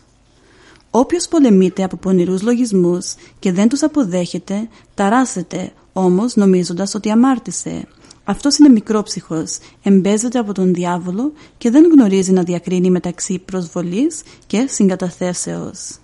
Όποιος 0.92 1.28
πολεμείται 1.28 1.84
από 1.84 1.98
πονηρούς 1.98 2.42
λογισμούς 2.42 3.16
και 3.40 3.52
δεν 3.52 3.70
τους 3.70 3.84
αποδέχεται, 3.84 4.68
ταράσεται 4.94 5.72
όμως 5.94 6.36
νομίζοντας 6.36 6.96
ότι 6.96 7.10
αμάρτησε. 7.10 7.88
Αυτός 8.24 8.58
είναι 8.58 8.70
μικρόψυχος, 8.70 9.58
εμπέζεται 9.84 10.40
από 10.40 10.54
τον 10.54 10.74
διάβολο 10.74 11.32
και 11.58 11.70
δεν 11.70 11.92
γνωρίζει 11.92 12.32
να 12.32 12.44
διακρίνει 12.44 12.90
μεταξύ 12.90 13.40
προσβολής 13.40 14.22
και 14.48 14.66
συγκαταθέσεως. 14.70 15.98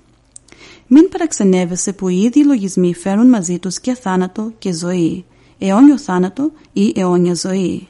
Μην 0.87 1.09
παραξενεύεσαι 1.09 1.93
που 1.93 2.07
οι 2.07 2.21
ίδιοι 2.21 2.43
λογισμοί 2.43 2.93
φέρουν 2.93 3.29
μαζί 3.29 3.59
τους 3.59 3.79
και 3.79 3.93
θάνατο 3.93 4.51
και 4.59 4.73
ζωή, 4.73 5.25
αιώνιο 5.57 5.97
θάνατο 5.97 6.51
ή 6.73 6.93
αιώνια 6.95 7.33
ζωή. 7.33 7.87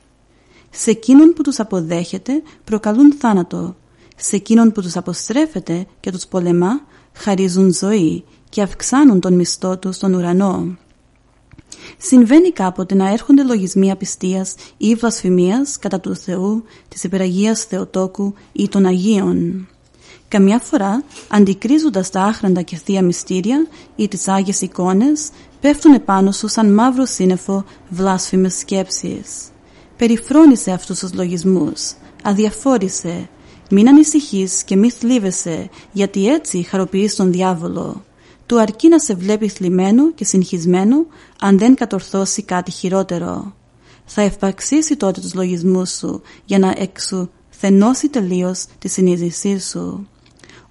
Σε 0.69 0.89
εκείνον 0.89 1.33
που 1.33 1.41
τους 1.41 1.59
αποδέχεται 1.59 2.41
προκαλούν 2.63 3.13
θάνατο, 3.13 3.75
σε 4.15 4.35
εκείνον 4.35 4.71
που 4.71 4.81
τους 4.81 4.95
αποστρέφεται 4.95 5.85
και 5.99 6.11
τους 6.11 6.25
πολεμά 6.25 6.81
χαρίζουν 7.13 7.73
ζωή 7.73 8.23
και 8.49 8.61
αυξάνουν 8.61 9.19
τον 9.19 9.33
μισθό 9.33 9.77
τους 9.77 9.95
στον 9.95 10.13
ουρανό. 10.13 10.77
Συμβαίνει 11.97 12.51
κάποτε 12.51 12.95
να 12.95 13.11
έρχονται 13.11 13.43
λογισμοί 13.43 13.91
απιστίας 13.91 14.55
ή 14.77 14.95
βλασφημίας 14.95 15.79
κατά 15.79 15.99
του 15.99 16.15
Θεού, 16.15 16.63
της 16.87 17.03
υπεραγίας 17.03 17.63
Θεοτόκου 17.63 18.33
ή 18.51 18.67
των 18.67 18.85
Αγίων. 18.85 19.67
Καμιά 20.33 20.59
φορά, 20.59 21.03
αντικρίζοντας 21.27 22.09
τα 22.09 22.21
άχραντα 22.21 22.61
και 22.61 22.75
θεία 22.75 23.03
μυστήρια 23.03 23.67
ή 23.95 24.07
τις 24.07 24.27
Άγιες 24.27 24.61
εικόνες, 24.61 25.29
πέφτουν 25.59 25.93
επάνω 25.93 26.31
σου 26.31 26.47
σαν 26.47 26.73
μαύρο 26.73 27.05
σύννεφο 27.05 27.65
βλάσφημες 27.89 28.57
σκέψεις. 28.57 29.49
Περιφρόνησε 29.97 30.71
αυτούς 30.71 30.99
τους 30.99 31.13
λογισμούς, 31.13 31.93
αδιαφόρησε, 32.23 33.29
Μην 33.69 33.87
ανησυχείς 33.87 34.63
και 34.63 34.75
μη 34.75 34.89
θλίβεσαι, 34.89 35.69
γιατί 35.91 36.27
έτσι 36.27 36.63
χαροποιείς 36.63 37.15
τον 37.15 37.31
διάβολο. 37.31 38.03
Του 38.45 38.59
αρκεί 38.59 38.87
να 38.87 38.99
σε 38.99 39.13
βλέπει 39.13 39.47
θλιμμένο 39.47 40.11
και 40.11 40.25
συγχυσμένο, 40.25 41.05
αν 41.39 41.57
δεν 41.57 41.75
κατορθώσει 41.75 42.43
κάτι 42.43 42.71
χειρότερο. 42.71 43.53
Θα 44.05 44.21
ευπαξίσει 44.21 44.95
τότε 44.95 45.21
τους 45.21 45.33
λογισμούς 45.33 45.89
σου, 45.89 46.21
για 46.45 46.59
να 46.59 46.75
εξουθενώσει 46.77 48.09
τελείως 48.09 48.65
τη 48.79 48.87
συνείδησή 48.87 49.59
σου. 49.59 50.07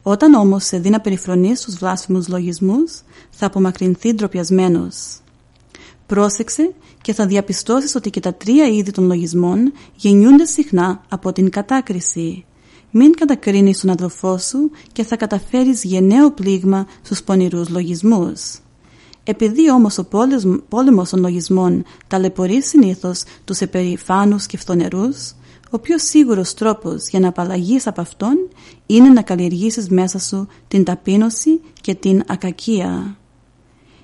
Όταν 0.02 0.34
όμως 0.34 0.64
σε 0.64 0.78
δει 0.78 0.90
να 0.90 1.00
περιφρονείς 1.00 1.60
τους 1.60 1.74
βλάσφημους 1.74 2.28
λογισμούς, 2.28 3.02
θα 3.30 3.46
απομακρυνθεί 3.46 4.12
ντροπιασμένος. 4.12 5.18
Πρόσεξε 6.06 6.74
και 7.02 7.12
θα 7.12 7.26
διαπιστώσεις 7.26 7.94
ότι 7.94 8.10
και 8.10 8.20
τα 8.20 8.34
τρία 8.34 8.66
είδη 8.66 8.90
των 8.90 9.04
λογισμών 9.04 9.72
γεννιούνται 9.96 10.44
συχνά 10.44 11.02
από 11.08 11.32
την 11.32 11.50
κατάκριση. 11.50 12.44
Μην 12.90 13.12
κατακρίνεις 13.12 13.80
τον 13.80 13.90
αδελφό 13.90 14.38
σου 14.38 14.70
και 14.92 15.04
θα 15.04 15.16
καταφέρεις 15.16 15.84
γενναίο 15.84 16.30
πλήγμα 16.30 16.86
στους 17.02 17.22
πονηρούς 17.22 17.68
λογισμούς. 17.68 18.58
Επειδή 19.24 19.70
όμως 19.70 19.98
ο 19.98 20.08
πόλεμος 20.68 21.10
των 21.10 21.20
λογισμών 21.20 21.84
ταλαιπωρεί 22.06 22.62
συνήθως 22.62 23.22
τους 23.44 23.60
επερηφάνους 23.60 24.46
και 24.46 24.56
φθονερούς, 24.56 25.32
ο 25.74 25.78
πιο 25.78 25.98
σίγουρος 25.98 26.54
τρόπος 26.54 27.08
για 27.08 27.20
να 27.20 27.28
απαλλαγείς 27.28 27.86
από 27.86 28.00
αυτόν 28.00 28.48
είναι 28.86 29.08
να 29.08 29.22
καλλιεργήσεις 29.22 29.88
μέσα 29.88 30.18
σου 30.18 30.46
την 30.68 30.84
ταπείνωση 30.84 31.60
και 31.80 31.94
την 31.94 32.22
ακακία. 32.26 33.16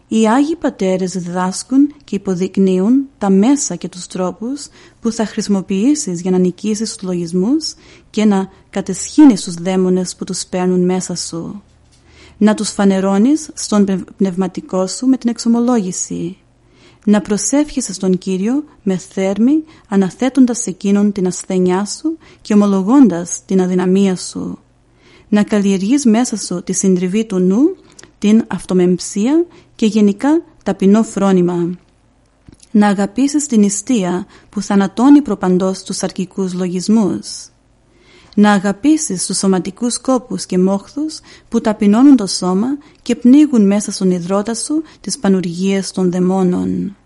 Οι 0.08 0.28
Άγιοι 0.28 0.56
Πατέρες 0.56 1.12
διδάσκουν 1.12 1.94
και 2.04 2.14
υποδεικνύουν 2.14 3.06
τα 3.18 3.30
μέσα 3.30 3.74
και 3.74 3.88
τους 3.88 4.06
τρόπους 4.06 4.66
που 5.00 5.12
θα 5.12 5.26
χρησιμοποιήσεις 5.26 6.20
για 6.20 6.30
να 6.30 6.38
νικήσεις 6.38 6.94
τους 6.94 7.02
λογισμούς 7.02 7.74
και 8.10 8.24
να 8.24 8.48
κατεσχύνεις 8.70 9.42
τους 9.42 9.54
δαίμονες 9.54 10.16
που 10.16 10.24
τους 10.24 10.46
παίρνουν 10.46 10.84
μέσα 10.84 11.14
σου. 11.14 11.62
Να 12.38 12.54
τους 12.54 12.70
φανερώνεις 12.70 13.50
στον 13.54 14.04
πνευματικό 14.16 14.86
σου 14.86 15.06
με 15.06 15.16
την 15.16 15.30
εξομολόγηση. 15.30 16.36
Να 17.04 17.20
προσεύχεσαι 17.20 17.92
στον 17.92 18.18
Κύριο 18.18 18.64
με 18.82 18.96
θέρμη 18.96 19.64
αναθέτοντας 19.88 20.66
εκείνον 20.66 21.12
την 21.12 21.26
ασθένειά 21.26 21.84
σου 21.84 22.18
και 22.40 22.54
ομολογώντας 22.54 23.44
την 23.46 23.60
αδυναμία 23.60 24.16
σου. 24.16 24.58
Να 25.28 25.42
καλλιεργείς 25.42 26.04
μέσα 26.04 26.36
σου 26.36 26.62
τη 26.62 26.72
συντριβή 26.72 27.24
του 27.24 27.38
νου, 27.38 27.76
την 28.18 28.44
αυτομεμψία 28.46 29.44
και 29.74 29.86
γενικά 29.86 30.42
ταπεινό 30.62 31.02
φρόνημα. 31.02 31.70
Να 32.70 32.86
αγαπήσεις 32.86 33.46
την 33.46 33.62
ιστία 33.62 34.26
που 34.48 34.60
θανατώνει 34.60 35.22
προπαντός 35.22 35.82
τους 35.82 36.02
αρκικούς 36.02 36.54
λογισμούς. 36.54 37.48
Να 38.38 38.52
αγαπήσεις 38.52 39.26
τους 39.26 39.38
σωματικούς 39.38 39.98
κόπους 39.98 40.46
και 40.46 40.58
μόχθους 40.58 41.20
που 41.48 41.60
ταπεινώνουν 41.60 42.16
το 42.16 42.26
σώμα 42.26 42.66
και 43.02 43.16
πνίγουν 43.16 43.66
μέσα 43.66 43.92
στον 43.92 44.10
υδρότα 44.10 44.54
σου 44.54 44.82
τις 45.00 45.18
πανουργίες 45.18 45.90
των 45.90 46.10
δαιμόνων. 46.10 46.96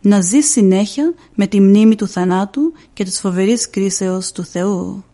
Να 0.00 0.20
ζεις 0.20 0.50
συνέχεια 0.50 1.14
με 1.34 1.46
τη 1.46 1.60
μνήμη 1.60 1.94
του 1.94 2.08
θανάτου 2.08 2.72
και 2.92 3.04
της 3.04 3.20
φοβερής 3.20 3.70
κρίσεως 3.70 4.32
του 4.32 4.44
Θεού. 4.44 5.04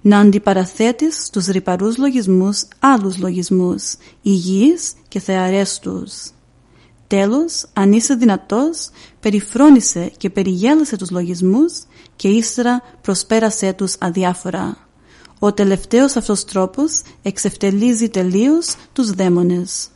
Να 0.00 0.18
αντιπαραθέτεις 0.18 1.30
τους 1.32 1.46
ρηπαρούς 1.46 1.98
λογισμούς 1.98 2.64
άλλους 2.78 3.18
λογισμούς, 3.18 3.94
υγιείς 4.22 4.92
και 5.08 5.20
θεαρέστους. 5.20 6.12
Τέλος, 7.06 7.66
αν 7.72 7.92
είσαι 7.92 8.14
δυνατός, 8.14 8.88
περιφρόνησε 9.20 10.12
και 10.16 10.30
περιγέλασε 10.30 10.96
τους 10.96 11.10
λογισμούς 11.10 11.72
και 12.16 12.28
ύστερα 12.28 12.82
προσπέρασέ 13.00 13.72
τους 13.72 13.96
αδιάφορα. 13.98 14.83
Ο 15.44 15.52
τελευταίος 15.52 16.16
αυτός 16.16 16.44
τρόπος 16.44 17.02
εξευτελίζει 17.22 18.08
τελείως 18.08 18.74
τους 18.92 19.10
δαίμονες. 19.10 19.88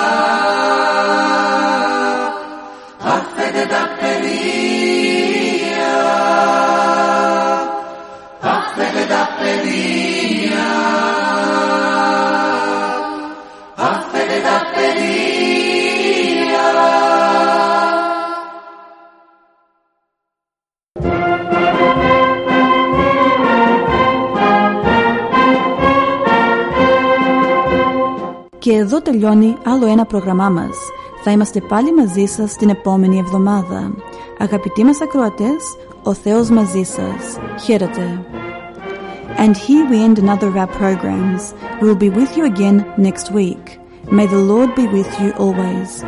αφέτε 2.98 3.66
τα 3.66 3.91
τα 9.12 9.28
παιδεία, 9.38 10.68
αφέτε 13.76 14.38
τα 14.46 14.58
παιδεία. 14.74 15.12
Και 28.58 28.72
εδώ 28.72 29.02
τελειώνει 29.02 29.56
άλλο 29.64 29.86
ένα 29.86 30.04
πρόγραμμά 30.04 30.48
μας. 30.48 30.76
Θα 31.24 31.30
είμαστε 31.30 31.60
πάλι 31.60 31.94
μαζί 31.94 32.24
σας 32.24 32.56
την 32.56 32.68
επόμενη 32.68 33.18
εβδομάδα. 33.18 33.94
Αγαπητοί 34.38 34.84
μας 34.84 35.00
ακροατές, 35.00 35.76
ο 36.02 36.14
Θεός 36.14 36.50
μαζί 36.50 36.82
σας. 36.82 37.38
Χαίρετε. 37.64 38.26
And 39.38 39.56
here 39.56 39.88
we 39.88 40.02
end 40.02 40.18
another 40.18 40.48
of 40.48 40.56
our 40.56 40.66
programs. 40.66 41.54
We 41.80 41.88
will 41.88 41.96
be 41.96 42.10
with 42.10 42.36
you 42.36 42.44
again 42.44 42.92
next 42.96 43.30
week. 43.32 43.78
May 44.10 44.26
the 44.26 44.38
Lord 44.38 44.74
be 44.74 44.86
with 44.86 45.20
you 45.20 45.32
always. 45.32 46.02